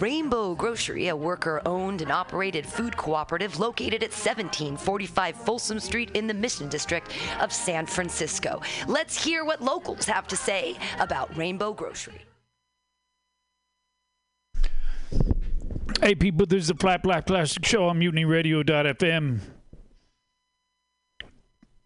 [0.00, 6.26] Rainbow Grocery, a worker owned and operated food cooperative located at 1745 Folsom Street in
[6.26, 7.08] the Mission District
[7.40, 8.60] of San Francisco.
[8.88, 12.20] Let's hear what locals have to say about Rainbow Grocery.
[16.00, 19.40] Hey, people, this is the Flat Black Plastic Show on MutinyRadio.fm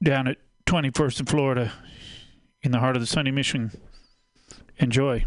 [0.03, 1.73] down at 21st in Florida
[2.63, 3.71] in the heart of the sunny Mission.
[4.79, 5.25] Enjoy.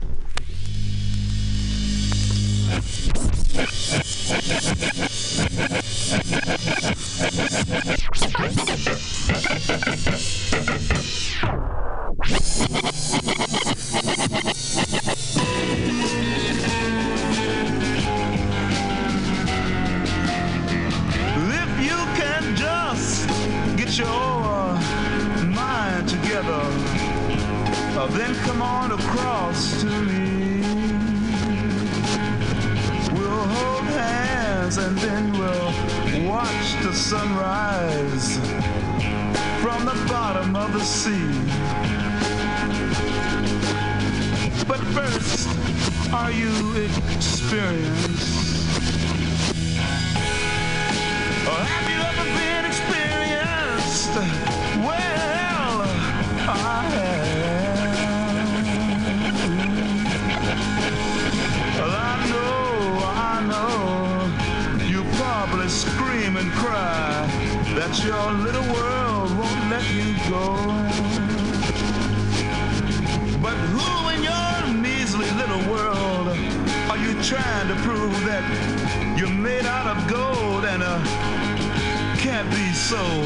[28.13, 30.40] Then come on across to me.
[33.41, 38.37] We'll hold hands and then we'll watch the sunrise
[39.63, 41.31] from the bottom of the sea.
[44.67, 45.49] But first,
[46.13, 46.53] are you
[47.15, 48.67] experienced?
[51.47, 54.13] Or have you ever been experienced?
[54.85, 55.81] Well,
[56.47, 57.30] I have.
[66.61, 67.25] Cry
[67.73, 70.45] that your little world won't let you go.
[73.41, 74.55] But who in your
[74.85, 76.27] measly little world
[76.91, 78.43] are you trying to prove that
[79.17, 80.99] you're made out of gold and uh,
[82.17, 83.25] can't be sold?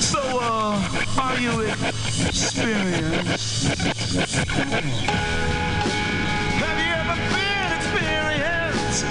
[0.00, 0.78] So, uh,
[1.18, 1.62] are you
[2.28, 3.66] experienced?
[6.62, 9.10] Have you ever been experienced?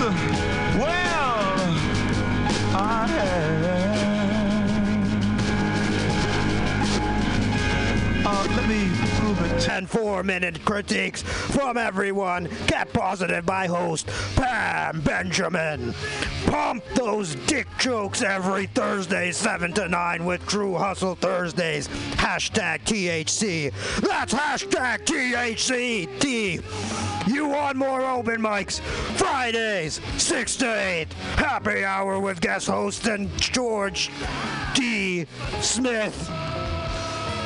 [0.80, 1.07] Well,
[8.30, 9.07] Uh, let me
[9.58, 9.70] it.
[9.70, 12.50] And four minute critiques from everyone.
[12.68, 15.94] Get positive by host Pam Benjamin.
[16.46, 21.88] Pump those dick jokes every Thursday, 7 to 9 with True Hustle Thursdays.
[22.16, 23.72] Hashtag THC.
[24.02, 26.64] That's hashtag THC.
[27.28, 28.80] You want more open mics?
[29.18, 31.14] Fridays, 6 to 8.
[31.36, 34.10] Happy hour with guest host and George
[34.74, 35.26] D.
[35.60, 36.32] Smith.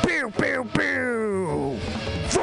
[0.05, 2.00] Pew, pew, pew.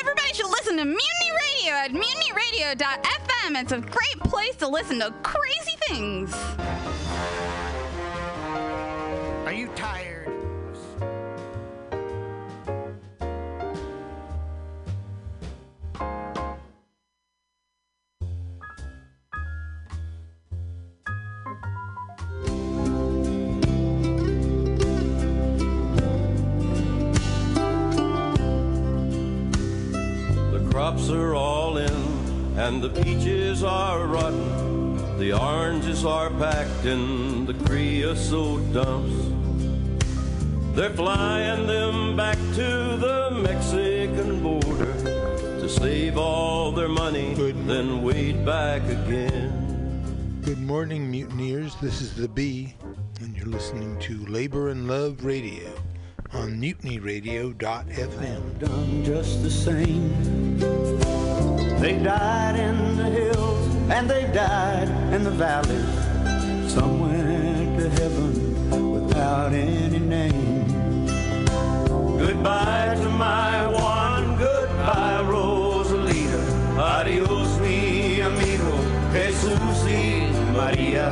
[0.00, 0.84] Everybody should listen to
[2.34, 3.62] Radio at.
[3.62, 6.34] It's a great place to listen to crazy things.
[9.46, 10.11] Are you tired?
[30.82, 31.94] Crops are all in,
[32.58, 35.16] and the peaches are rotten.
[35.16, 39.14] The oranges are packed in the creosote dumps.
[40.74, 44.92] They're flying them back to the Mexican border
[45.60, 50.40] to save all their money, then wait back again.
[50.44, 51.76] Good morning, mutineers.
[51.80, 52.74] This is the Bee,
[53.20, 55.70] and you're listening to Labor and Love Radio
[56.34, 58.58] on mutinyradio.fm.
[58.58, 60.58] done just the same.
[61.78, 66.72] They died in the hills and they died in the valleys.
[66.72, 70.64] Some went to heaven without any name.
[72.18, 76.40] Goodbye to my Juan, goodbye, Rosalita.
[76.78, 78.72] Adios, mi amigo,
[79.12, 81.10] Jesus y Maria.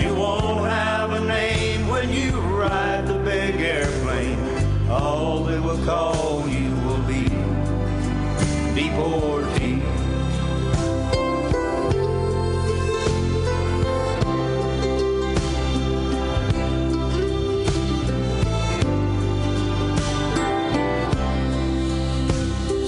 [0.00, 3.07] You won't have a name when you ride.
[5.00, 7.24] All they will call you will be
[8.74, 9.80] deportee.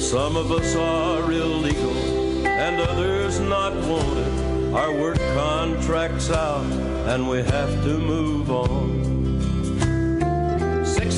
[0.00, 1.96] Some of us are illegal
[2.44, 4.74] and others not wanted.
[4.74, 6.64] Our work contract's out
[7.06, 9.19] and we have to move on.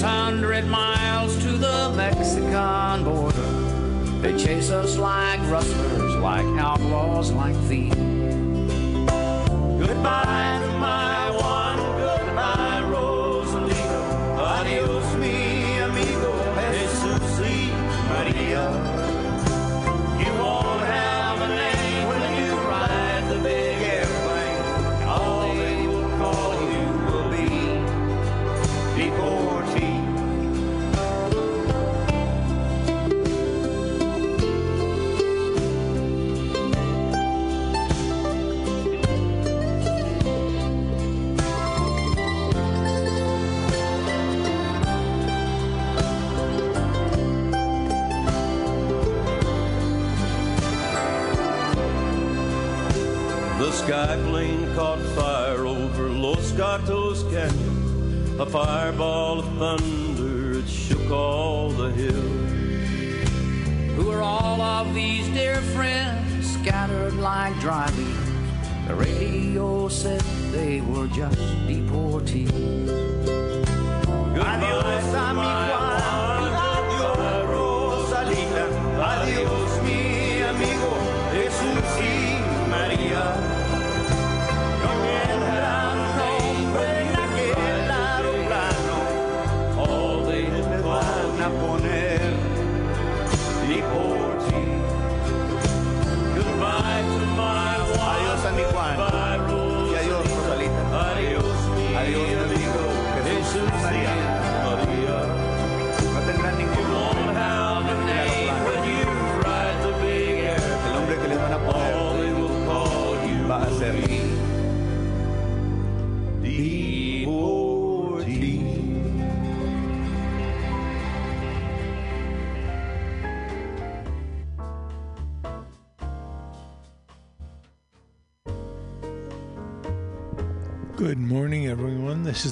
[0.02, 3.52] 600 miles to the Mexican border.
[4.20, 8.11] They chase us like rustlers, like outlaws, like thieves.
[58.64, 63.28] Fireball of thunder, it shook all the hills.
[63.96, 68.30] Who are all of these dear friends scattered like dry leaves?
[68.86, 70.20] The radio said
[70.52, 72.88] they were just deportees.
[74.38, 75.91] Adios, Adios,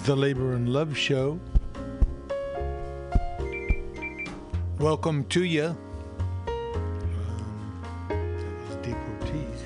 [0.01, 1.39] is the Labor and Love Show.
[4.79, 5.77] Welcome to you.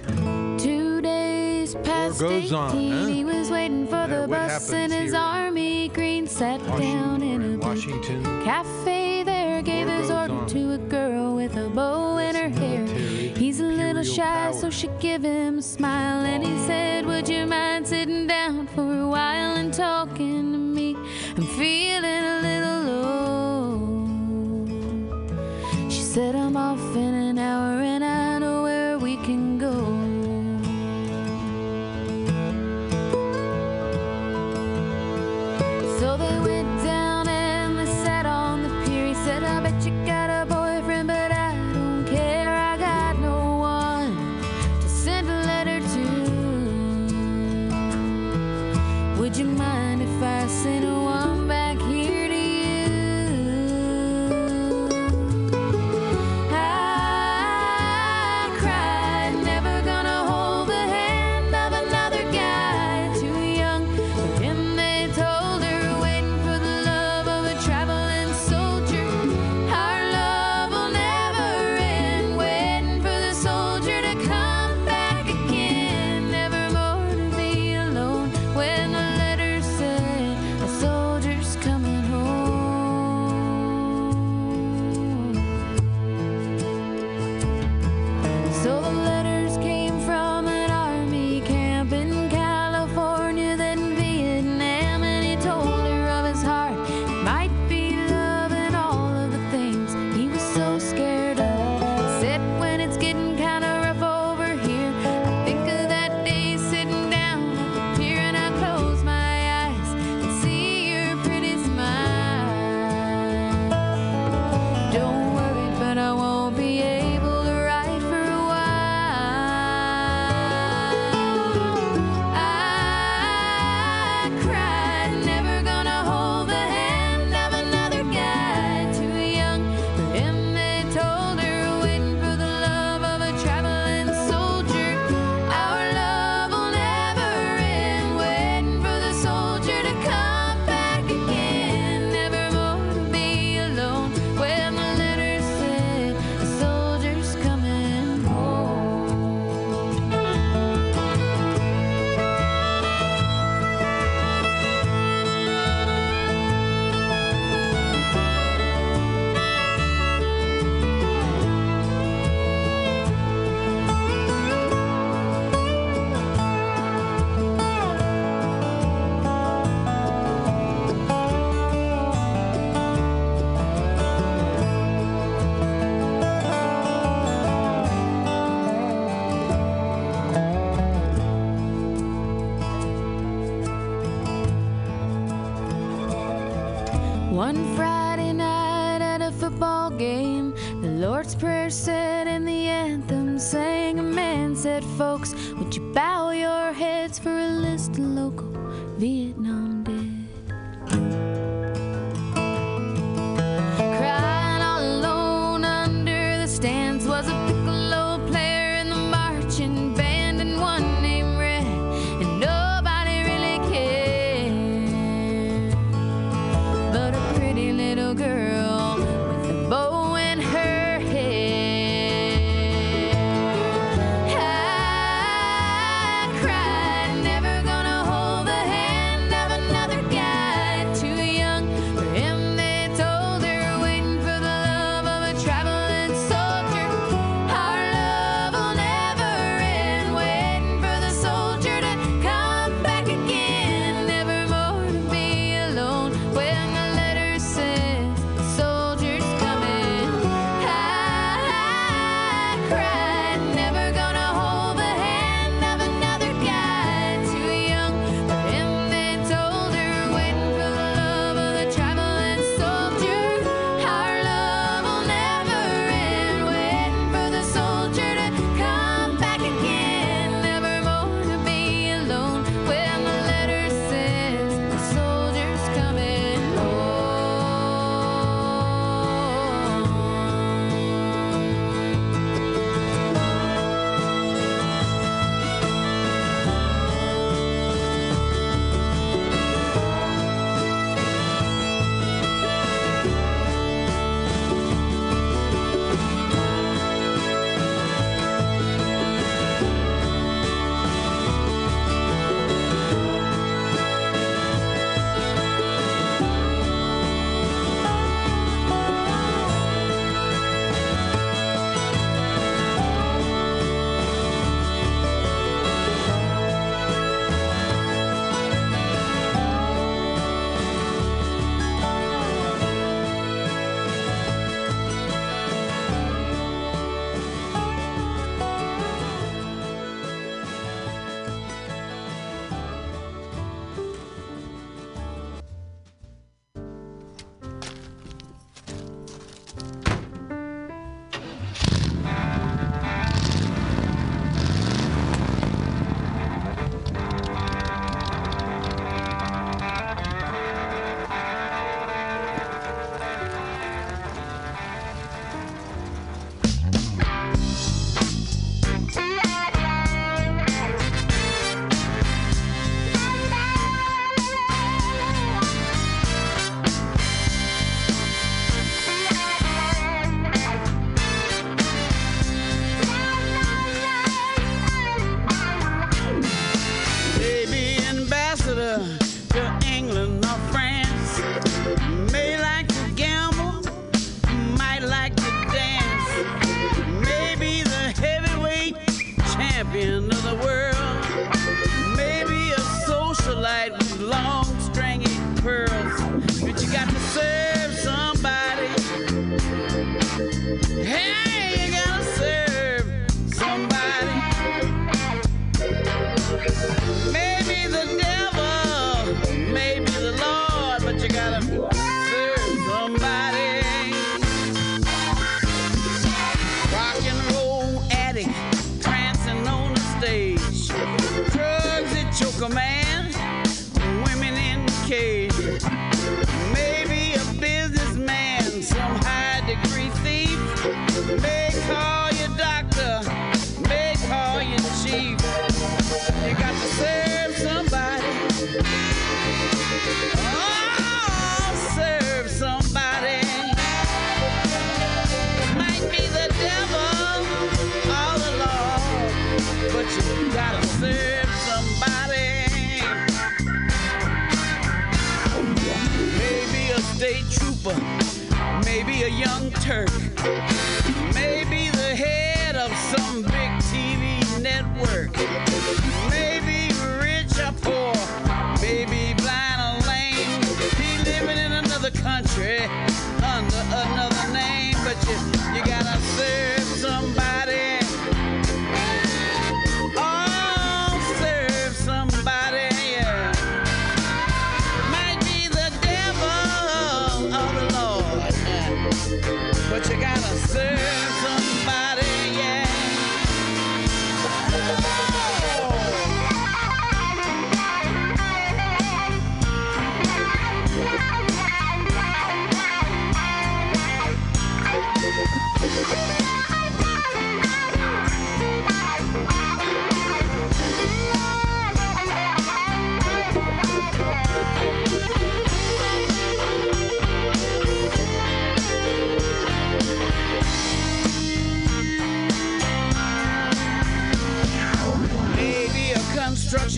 [0.06, 3.06] Um, Two days past goes 18, on, huh?
[3.06, 6.26] he was waiting for the bus in his army green.
[6.26, 8.22] Sat down in a Washington.
[8.44, 10.46] cafe there, gave War his order on.
[10.48, 12.86] to a girl with a bow in her hair.
[13.36, 17.46] He's a little shy, so she give him a smile, and he said, "Would you
[17.46, 19.93] mind sitting down for a while and talking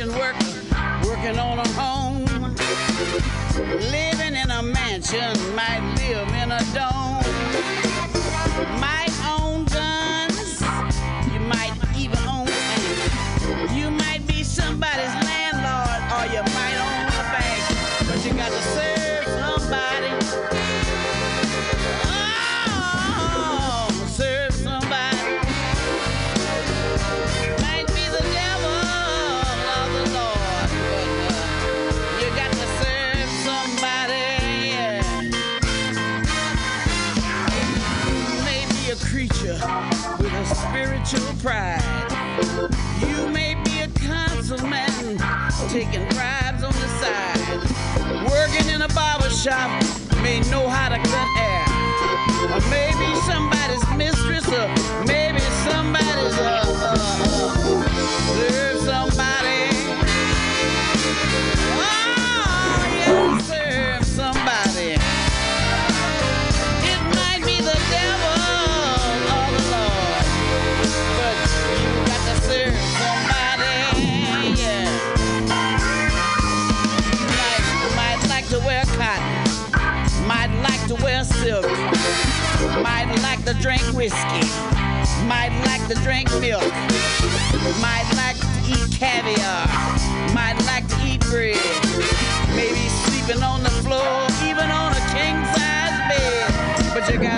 [0.08, 0.46] worker
[1.04, 2.24] working on a home.
[3.90, 7.22] Living in a mansion, might live in a dome.
[8.80, 9.15] Might
[41.06, 41.82] spiritual pride.
[43.00, 45.18] You may be a councilman
[45.68, 48.26] taking bribes on the side.
[48.28, 49.70] Working in a barber shop,
[50.22, 51.25] may know how to cut
[84.06, 84.46] whiskey,
[85.26, 86.62] might like to drink milk,
[87.82, 89.66] might like to eat caviar,
[90.32, 91.58] might like to eat bread,
[92.54, 96.94] maybe sleeping on the floor, even on a king size bed.
[96.94, 97.35] But you gotta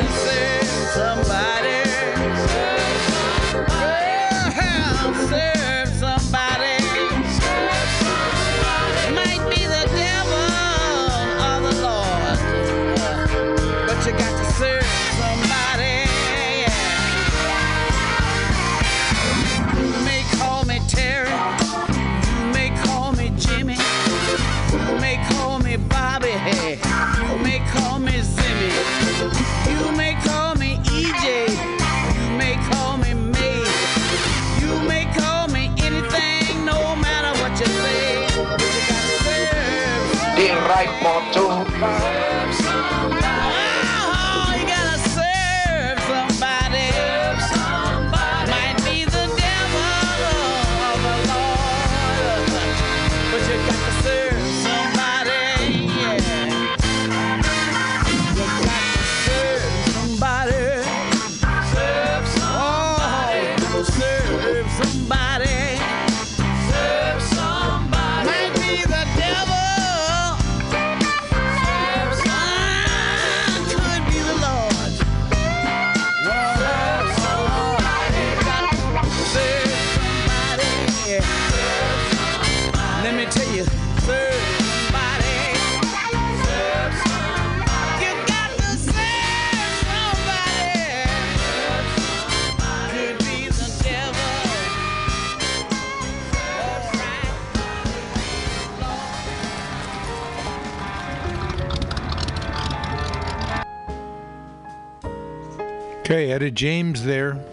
[106.38, 107.44] Okay, Etta James there.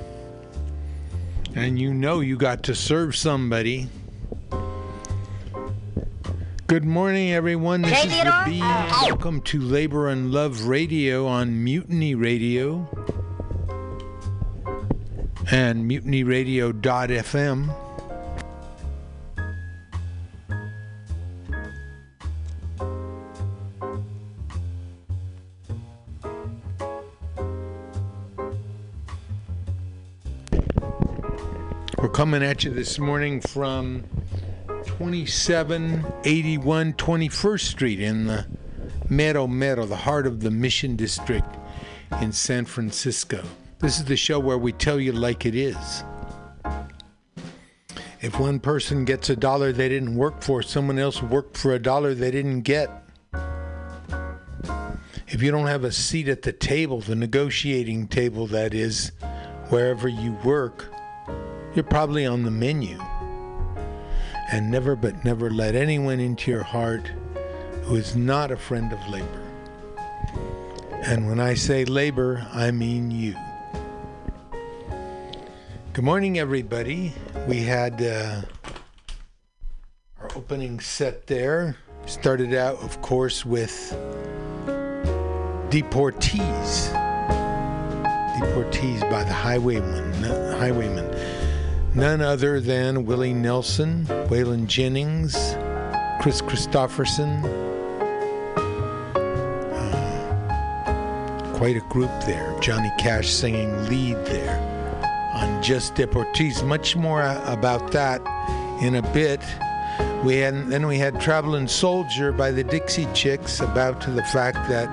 [1.55, 3.89] And you know you got to serve somebody.
[6.67, 7.81] Good morning, everyone.
[7.81, 8.43] This is the.
[8.45, 8.59] Bee.
[8.59, 12.87] Welcome to Labor and Love Radio on Mutiny Radio
[15.49, 17.84] and mutinyradio.fm.
[32.25, 34.03] coming at you this morning from
[34.97, 38.47] 2781 21st Street in the
[39.09, 41.45] Mero Mero, the heart of the Mission District
[42.23, 43.43] in San Francisco.
[43.77, 46.03] This is the show where we tell you like it is.
[48.21, 51.79] If one person gets a dollar they didn't work for, someone else worked for a
[51.79, 52.89] dollar they didn't get.
[55.27, 59.11] If you don't have a seat at the table, the negotiating table that is,
[59.69, 60.89] wherever you work,
[61.75, 62.97] you're probably on the menu.
[64.51, 67.11] And never but never let anyone into your heart
[67.83, 69.41] who is not a friend of labor.
[71.03, 73.35] And when I say labor, I mean you.
[75.93, 77.13] Good morning, everybody.
[77.47, 78.41] We had uh,
[80.21, 81.75] our opening set there.
[82.05, 83.95] Started out, of course, with
[85.69, 86.91] Deportees.
[88.39, 90.13] Deportees by the Highwaymen.
[90.59, 91.34] Highwaymen.
[91.95, 95.33] None other than Willie Nelson, Waylon Jennings,
[96.19, 97.41] Kris Kristofferson.
[100.91, 102.53] Uh, quite a group there.
[102.59, 104.59] Johnny Cash singing lead there
[105.35, 106.67] on Just Deportees.
[106.67, 108.19] Much more about that
[108.83, 109.39] in a bit.
[110.25, 114.67] We had then we had Traveling Soldier by the Dixie Chicks about to the fact
[114.67, 114.89] that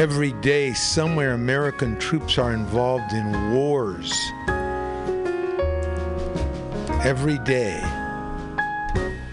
[0.00, 4.12] every day somewhere American troops are involved in wars.
[7.04, 7.80] Every day.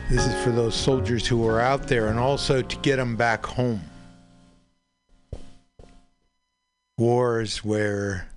[0.07, 3.43] This is for those soldiers who are out there and also to get them back
[3.43, 3.81] home.
[6.99, 8.29] Wars where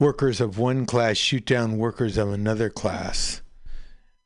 [0.00, 3.40] workers of one class shoot down workers of another class,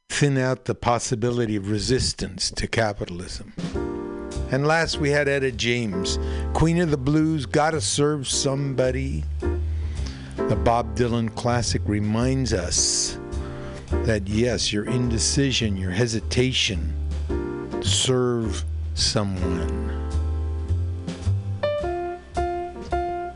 [0.08, 3.52] thin out the possibility of resistance to capitalism.
[4.50, 6.18] And last we had Etta James,
[6.54, 9.22] Queen of the Blues, Gotta Serve Somebody.
[9.38, 13.19] The Bob Dylan classic reminds us
[13.90, 16.92] that yes, your indecision, your hesitation,
[17.82, 18.64] serve
[18.94, 19.88] someone.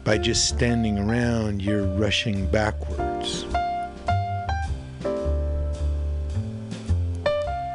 [0.04, 3.46] By just standing around, you're rushing backwards.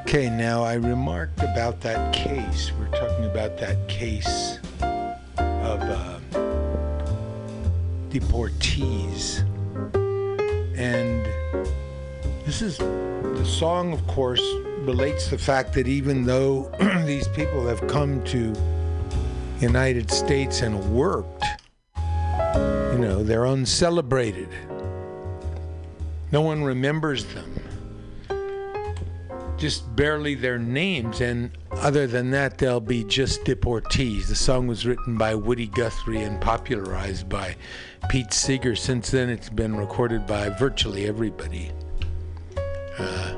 [0.02, 2.72] Okay, now I remarked about that case.
[2.80, 6.20] We're talking about that case of uh,
[8.10, 9.44] deportees.
[10.76, 11.28] And
[12.50, 14.42] this is the song, of course,
[14.80, 16.64] relates the fact that even though
[17.06, 18.56] these people have come to
[19.60, 21.46] United States and worked,
[21.96, 24.50] you know, they're uncelebrated.
[26.32, 27.54] No one remembers them.
[29.56, 34.26] Just barely their names, and other than that, they'll be just deportees.
[34.26, 37.56] The song was written by Woody Guthrie and popularized by
[38.10, 38.76] Pete Seeger.
[38.76, 41.72] Since then, it's been recorded by virtually everybody.
[43.00, 43.36] Uh,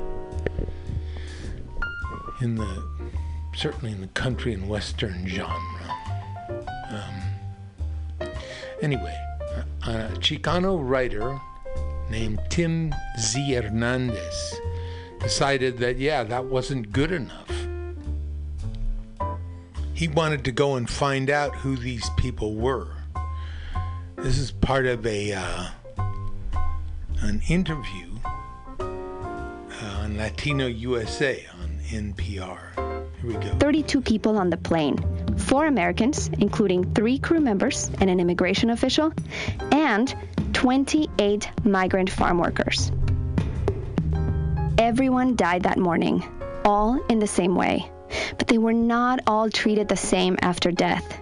[2.40, 2.82] in the
[3.54, 5.56] certainly in the country and western genre.
[6.90, 8.28] Um,
[8.80, 9.16] anyway,
[9.86, 11.40] a, Chicano writer
[12.10, 13.52] named Tim Z.
[13.52, 14.60] Hernandez
[15.20, 17.48] decided that, yeah, that wasn't good enough.
[19.94, 22.88] He wanted to go and find out who these people were.
[24.16, 25.66] This is part of a uh,
[27.20, 28.18] an interview
[29.82, 32.58] on Latino USA on NPR.
[33.20, 33.54] Here we go.
[33.58, 34.98] 32 people on the plane.
[35.38, 39.12] Four Americans, including three crew members and an immigration official,
[39.70, 40.14] and
[40.52, 42.90] 28 migrant farm workers.
[44.78, 46.24] Everyone died that morning,
[46.64, 47.90] all in the same way.
[48.38, 51.20] But they were not all treated the same after death.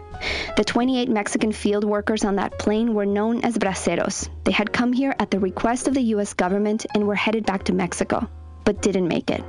[0.57, 4.29] The 28 Mexican field workers on that plane were known as braceros.
[4.45, 6.35] They had come here at the request of the U.S.
[6.35, 8.29] government and were headed back to Mexico,
[8.71, 9.43] but didn't make it.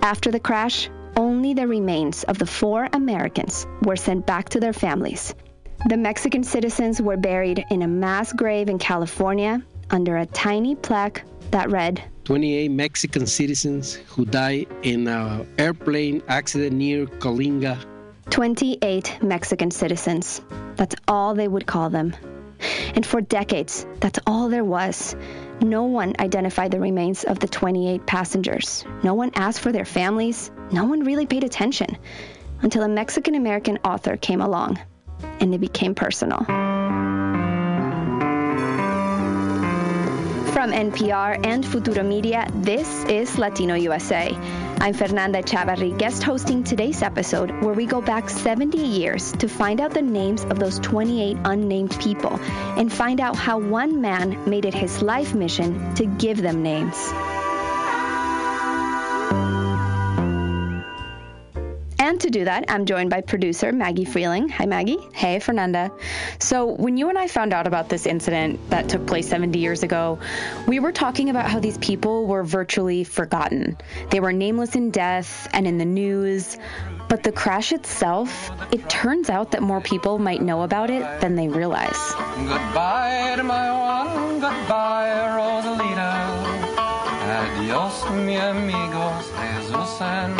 [0.00, 4.72] After the crash, only the remains of the four Americans were sent back to their
[4.72, 5.34] families.
[5.90, 11.22] The Mexican citizens were buried in a mass grave in California under a tiny plaque
[11.50, 17.76] that read 28 Mexican citizens who died in an airplane accident near Coalinga.
[18.30, 20.40] 28 Mexican citizens.
[20.76, 22.14] That's all they would call them.
[22.94, 25.16] And for decades, that's all there was.
[25.60, 28.84] No one identified the remains of the 28 passengers.
[29.02, 30.50] No one asked for their families.
[30.72, 31.98] No one really paid attention
[32.62, 34.78] until a Mexican American author came along
[35.40, 36.44] and it became personal.
[40.52, 44.36] From NPR and Futuro Media, this is Latino USA.
[44.82, 49.78] I'm Fernanda Echavarri, guest hosting today's episode where we go back 70 years to find
[49.78, 52.40] out the names of those 28 unnamed people
[52.78, 56.96] and find out how one man made it his life mission to give them names.
[62.10, 64.50] And to do that, I'm joined by producer Maggie Freleng.
[64.50, 64.98] Hi, Maggie.
[65.12, 65.92] Hey, Fernanda.
[66.40, 69.84] So, when you and I found out about this incident that took place 70 years
[69.84, 70.18] ago,
[70.66, 73.78] we were talking about how these people were virtually forgotten.
[74.10, 76.58] They were nameless in death and in the news.
[77.08, 81.36] But the crash itself, it turns out that more people might know about it than
[81.36, 82.12] they realize.
[82.38, 86.69] Goodbye to my Juan, goodbye, Rosalita.
[87.30, 89.30] Adios, mi amigos,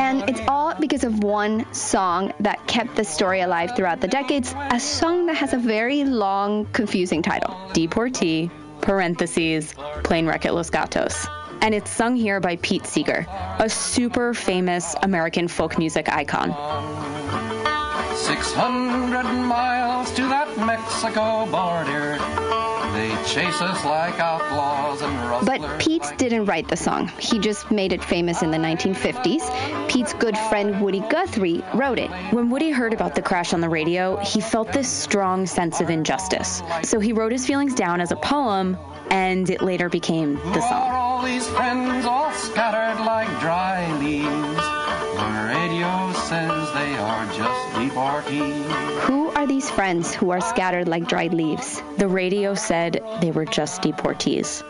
[0.01, 4.53] and it's all because of one song that kept the story alive throughout the decades,
[4.57, 7.57] a song that has a very long, confusing title.
[7.75, 8.51] Deportee,
[8.81, 9.73] parentheses,
[10.03, 11.29] Plane Wreck at Los Gatos.
[11.63, 13.25] And it's sung here by Pete Seeger,
[13.59, 16.51] a super famous American folk music icon.
[18.27, 22.19] 600 miles to that Mexico border.
[22.93, 25.59] They chase us like outlaws and rustlers.
[25.59, 27.09] But Pete didn't write the song.
[27.19, 29.89] He just made it famous in the 1950s.
[29.89, 32.11] Pete's good friend Woody Guthrie wrote it.
[32.33, 35.89] When Woody heard about the crash on the radio, he felt this strong sense of
[35.89, 36.63] injustice.
[36.83, 38.77] So he wrote his feelings down as a poem,
[39.11, 40.91] and it later became the Are song.
[45.51, 48.65] Radio says they are just deportees.
[49.01, 51.83] Who are these friends who are scattered like dried leaves?
[51.99, 54.63] The radio said they were just deportees.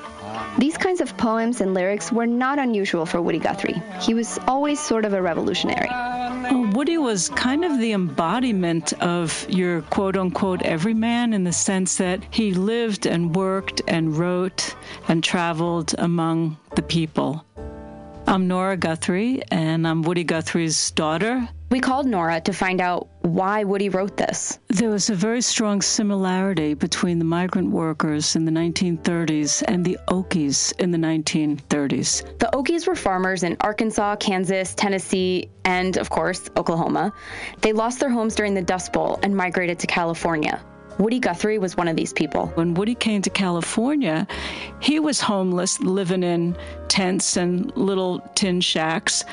[0.58, 3.82] These kinds of poems and lyrics were not unusual for Woody Guthrie.
[4.00, 5.90] He was always sort of a revolutionary.
[5.90, 11.98] Well, Woody was kind of the embodiment of your quote unquote everyman in the sense
[11.98, 14.74] that he lived and worked and wrote
[15.08, 17.44] and traveled among the people.
[18.30, 21.48] I'm Nora Guthrie, and I'm Woody Guthrie's daughter.
[21.72, 24.60] We called Nora to find out why Woody wrote this.
[24.68, 29.98] There was a very strong similarity between the migrant workers in the 1930s and the
[30.06, 32.38] Okies in the 1930s.
[32.38, 37.12] The Okies were farmers in Arkansas, Kansas, Tennessee, and, of course, Oklahoma.
[37.62, 40.62] They lost their homes during the Dust Bowl and migrated to California.
[41.00, 42.48] Woody Guthrie was one of these people.
[42.56, 44.26] When Woody came to California,
[44.80, 46.56] he was homeless, living in
[46.90, 49.24] tents and little tin shacks.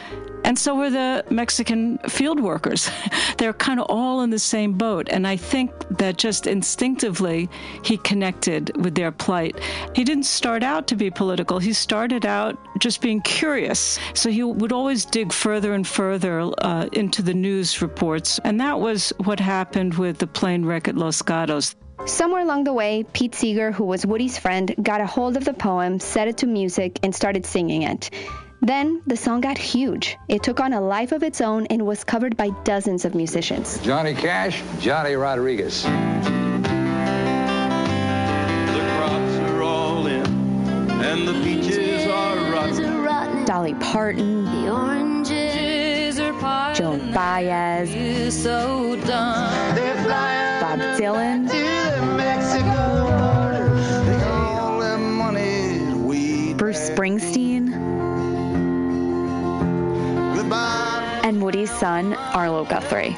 [0.46, 2.90] And so were the Mexican field workers.
[3.38, 5.10] They're kind of all in the same boat.
[5.10, 7.50] And I think that just instinctively
[7.84, 9.60] he connected with their plight.
[9.94, 14.00] He didn't start out to be political, he started out just being curious.
[14.14, 18.40] So he would always dig further and further uh, into the news reports.
[18.44, 21.76] And that was what happened with the plane wreck at Los Gatos.
[22.06, 25.54] Somewhere along the way, Pete Seeger, who was Woody's friend, got a hold of the
[25.54, 28.10] poem, set it to music, and started singing it.
[28.62, 30.18] Then the song got huge.
[30.28, 33.80] It took on a life of its own and was covered by dozens of musicians.
[33.80, 35.84] Johnny Cash, Johnny Rodriguez.
[35.84, 35.90] The
[38.96, 43.46] crops are all in, and the peaches are rotten.
[43.46, 45.37] Dolly Parton, The oranges are parted.
[46.78, 47.90] Joan Baez,
[50.62, 51.48] Bob Dylan.
[56.56, 57.74] Bruce Springsteen,
[61.24, 63.18] and Woody's son, Arlo Guthrie.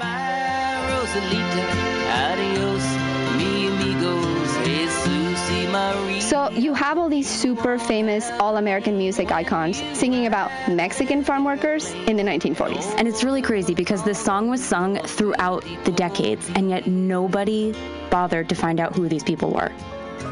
[6.29, 11.91] So you have all these super famous all-American music icons singing about Mexican farm workers
[11.91, 12.85] in the 1940s.
[12.99, 17.73] And it's really crazy because this song was sung throughout the decades, and yet nobody
[18.11, 19.71] bothered to find out who these people were.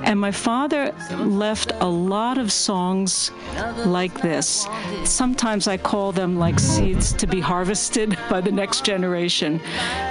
[0.04, 3.32] And my father left a lot of songs
[3.86, 4.68] like this.
[5.04, 9.62] Sometimes I call them like seeds to be harvested by the next generation.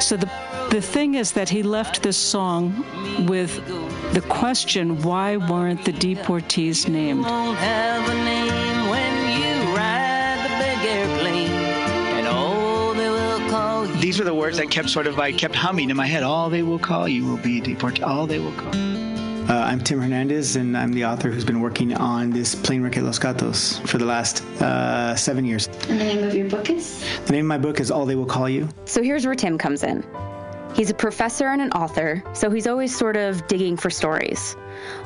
[0.01, 0.31] So the
[0.71, 2.85] the thing is that he left this song
[3.27, 3.55] with
[4.13, 7.25] the question why weren't the deportees named?
[7.25, 11.51] Won't have a name when you ride the big airplane,
[12.17, 12.27] and
[12.99, 13.95] they will call you.
[14.01, 16.25] These were the words that kept sort of I kept humming in my head.
[16.25, 18.03] All they will call you will be deported.
[18.03, 18.75] All they will call.
[19.49, 22.97] Uh, I'm Tim Hernandez, and I'm the author who's been working on this plane wreck
[22.97, 25.69] at Los Gatos for the last uh, seven years.
[25.89, 27.05] And the name of your book is?
[27.27, 28.69] The name of my book is All They Will Call You.
[28.87, 30.03] So here's where Tim comes in.
[30.77, 34.53] He's a professor and an author, so he's always sort of digging for stories.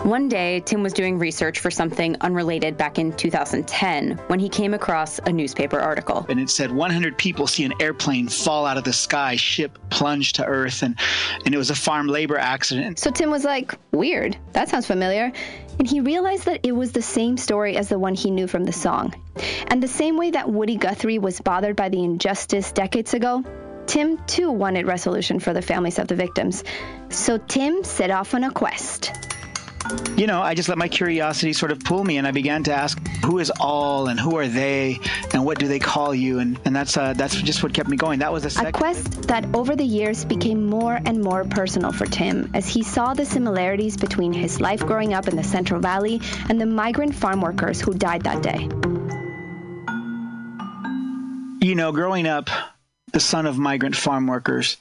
[0.02, 4.74] One day, Tim was doing research for something unrelated back in 2010 when he came
[4.74, 6.26] across a newspaper article.
[6.28, 10.32] And it said 100 people see an airplane fall out of the sky, ship plunge
[10.32, 10.98] to earth, and,
[11.44, 12.98] and it was a farm labor accident.
[12.98, 15.30] So Tim was like, weird, that sounds familiar.
[15.78, 18.64] And he realized that it was the same story as the one he knew from
[18.64, 19.14] the song.
[19.68, 23.44] And the same way that Woody Guthrie was bothered by the injustice decades ago,
[23.90, 26.62] Tim too wanted resolution for the families of the victims.
[27.08, 29.10] So Tim set off on a quest.
[30.16, 32.72] You know, I just let my curiosity sort of pull me, and I began to
[32.72, 35.00] ask, who is all, and who are they,
[35.32, 37.96] and what do they call you, and and that's uh, that's just what kept me
[37.96, 38.20] going.
[38.20, 38.72] That was the A second.
[38.74, 43.14] quest that over the years became more and more personal for Tim as he saw
[43.14, 47.40] the similarities between his life growing up in the Central Valley and the migrant farm
[47.40, 48.68] workers who died that day.
[51.66, 52.48] you know, growing up,
[53.12, 54.76] the son of migrant farm workers,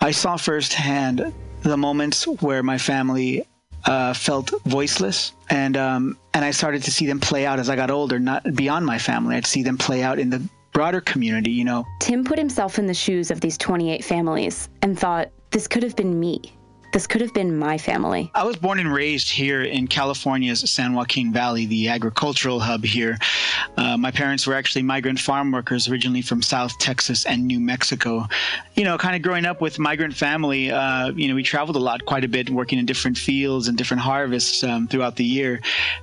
[0.00, 1.32] I saw firsthand
[1.62, 3.44] the moments where my family
[3.84, 7.76] uh, felt voiceless, and um, and I started to see them play out as I
[7.76, 8.18] got older.
[8.18, 11.50] Not beyond my family, I'd see them play out in the broader community.
[11.50, 15.66] You know, Tim put himself in the shoes of these 28 families and thought, this
[15.66, 16.54] could have been me.
[16.92, 18.30] This could have been my family.
[18.34, 23.18] I was born and raised here in California's San Joaquin Valley, the agricultural hub here.
[23.76, 28.26] Uh, my parents were actually migrant farm workers originally from South Texas and New Mexico.
[28.74, 31.80] You know, kind of growing up with migrant family, uh, you know, we traveled a
[31.80, 35.60] lot, quite a bit, working in different fields and different harvests um, throughout the year.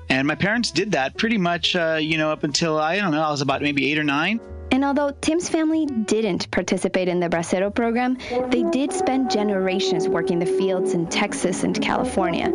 [0.09, 3.23] And my parents did that pretty much, uh, you know, up until I don't know,
[3.23, 4.39] I was about maybe eight or nine.
[4.71, 8.17] And although Tim's family didn't participate in the Bracero program,
[8.49, 12.51] they did spend generations working the fields in Texas and California.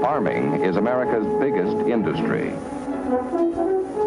[0.00, 2.52] Farming is America's biggest industry.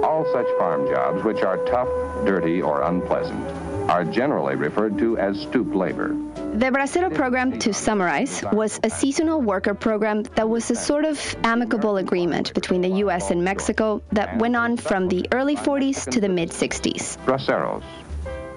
[0.03, 1.87] All such farm jobs which are tough,
[2.25, 3.43] dirty, or unpleasant
[3.89, 6.15] are generally referred to as stoop labor.
[6.53, 11.35] The Bracero program, to summarize, was a seasonal worker program that was a sort of
[11.43, 13.29] amicable agreement between the U.S.
[13.29, 17.17] and Mexico that went on from the early 40s to the mid 60s.
[17.25, 17.83] Braceros.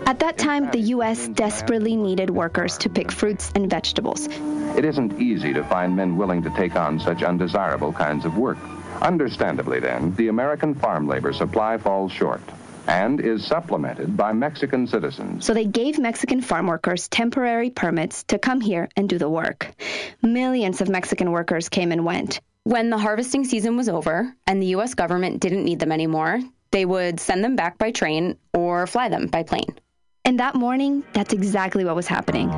[0.06, 1.28] At that time, the U.S.
[1.28, 4.28] desperately needed workers to pick fruits and vegetables.
[4.76, 8.58] It isn't easy to find men willing to take on such undesirable kinds of work.
[9.02, 12.40] Understandably, then, the American farm labor supply falls short
[12.86, 15.44] and is supplemented by Mexican citizens.
[15.44, 19.72] So they gave Mexican farm workers temporary permits to come here and do the work.
[20.22, 22.40] Millions of Mexican workers came and went.
[22.64, 24.94] When the harvesting season was over and the U.S.
[24.94, 26.40] government didn't need them anymore,
[26.70, 29.78] they would send them back by train or fly them by plane.
[30.24, 32.50] And that morning, that's exactly what was happening.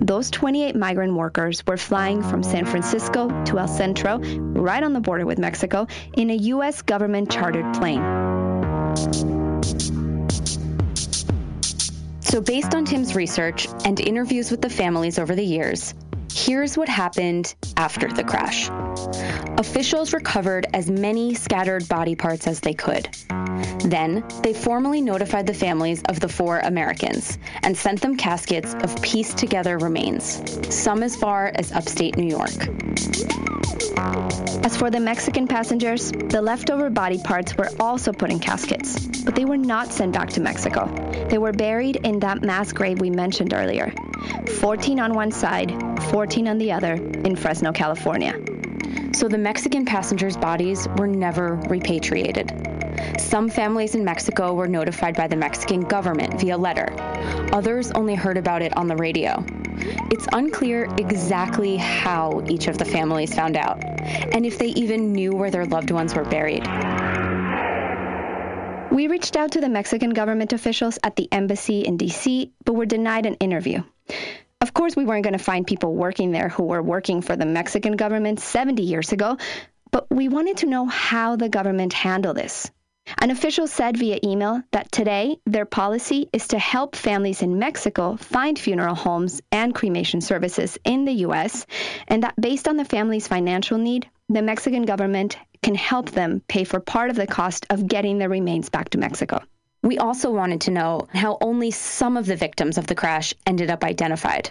[0.00, 5.00] Those 28 migrant workers were flying from San Francisco to El Centro, right on the
[5.00, 6.82] border with Mexico, in a U.S.
[6.82, 8.37] government chartered plane.
[12.20, 15.94] So, based on Tim's research and interviews with the families over the years,
[16.32, 18.68] here's what happened after the crash.
[19.58, 23.08] Officials recovered as many scattered body parts as they could.
[23.80, 29.02] Then, they formally notified the families of the four Americans and sent them caskets of
[29.02, 30.40] pieced together remains,
[30.72, 32.68] some as far as upstate New York.
[34.64, 39.34] As for the Mexican passengers, the leftover body parts were also put in caskets, but
[39.34, 40.86] they were not sent back to Mexico.
[41.30, 43.92] They were buried in that mass grave we mentioned earlier
[44.60, 45.74] 14 on one side,
[46.10, 48.57] 14 on the other, in Fresno, California.
[49.12, 52.52] So the Mexican passengers' bodies were never repatriated.
[53.18, 56.94] Some families in Mexico were notified by the Mexican government via letter.
[57.52, 59.44] Others only heard about it on the radio.
[60.10, 63.82] It's unclear exactly how each of the families found out,
[64.32, 66.66] and if they even knew where their loved ones were buried.
[68.90, 72.86] We reached out to the Mexican government officials at the embassy in DC, but were
[72.86, 73.82] denied an interview.
[74.60, 77.46] Of course, we weren't going to find people working there who were working for the
[77.46, 79.38] Mexican government 70 years ago,
[79.92, 82.70] but we wanted to know how the government handled this.
[83.22, 88.16] An official said via email that today their policy is to help families in Mexico
[88.16, 91.64] find funeral homes and cremation services in the U.S.,
[92.08, 96.64] and that based on the family's financial need, the Mexican government can help them pay
[96.64, 99.40] for part of the cost of getting the remains back to Mexico.
[99.82, 103.70] We also wanted to know how only some of the victims of the crash ended
[103.70, 104.50] up identified.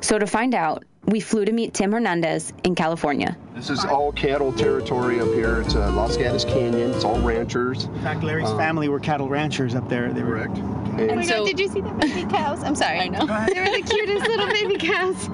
[0.00, 3.36] So to find out, we flew to meet Tim Hernandez in California.
[3.54, 5.60] This is all cattle territory up here.
[5.60, 6.92] It's uh, Los Gatos Canyon.
[6.92, 7.84] It's all ranchers.
[7.84, 10.12] In fact, Larry's Um, family were cattle ranchers up there.
[10.12, 10.58] They were correct.
[10.58, 12.62] Oh my god, did you see the baby cows?
[12.64, 13.00] I'm sorry.
[13.00, 13.26] I know.
[13.26, 15.28] They were the cutest little baby cows.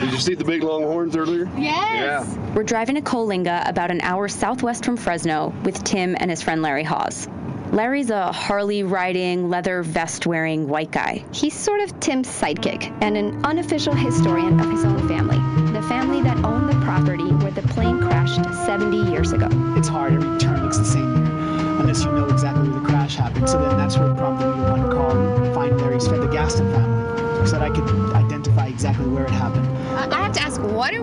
[0.00, 1.50] Did you see the big longhorns earlier?
[1.58, 2.26] Yes.
[2.32, 2.54] Yeah.
[2.54, 6.62] We're driving to Coalinga, about an hour southwest from Fresno, with Tim and his friend
[6.62, 7.26] Larry Hawes.
[7.72, 11.24] Larry's a Harley riding, leather vest wearing white guy.
[11.32, 15.38] He's sort of Tim's sidekick and an unofficial historian of his own family,
[15.72, 19.48] the family that owned the property where the plane crashed 70 years ago.
[19.74, 20.12] It's hard.
[20.12, 21.34] Every turn looks the same here,
[21.80, 23.48] unless you know exactly where the crash happened.
[23.48, 26.28] So then that's what prompted me to want to call and find Larry's for the
[26.28, 29.66] Gaston family, so that I could identify exactly where it happened.
[29.96, 31.00] Uh, I have to ask, what are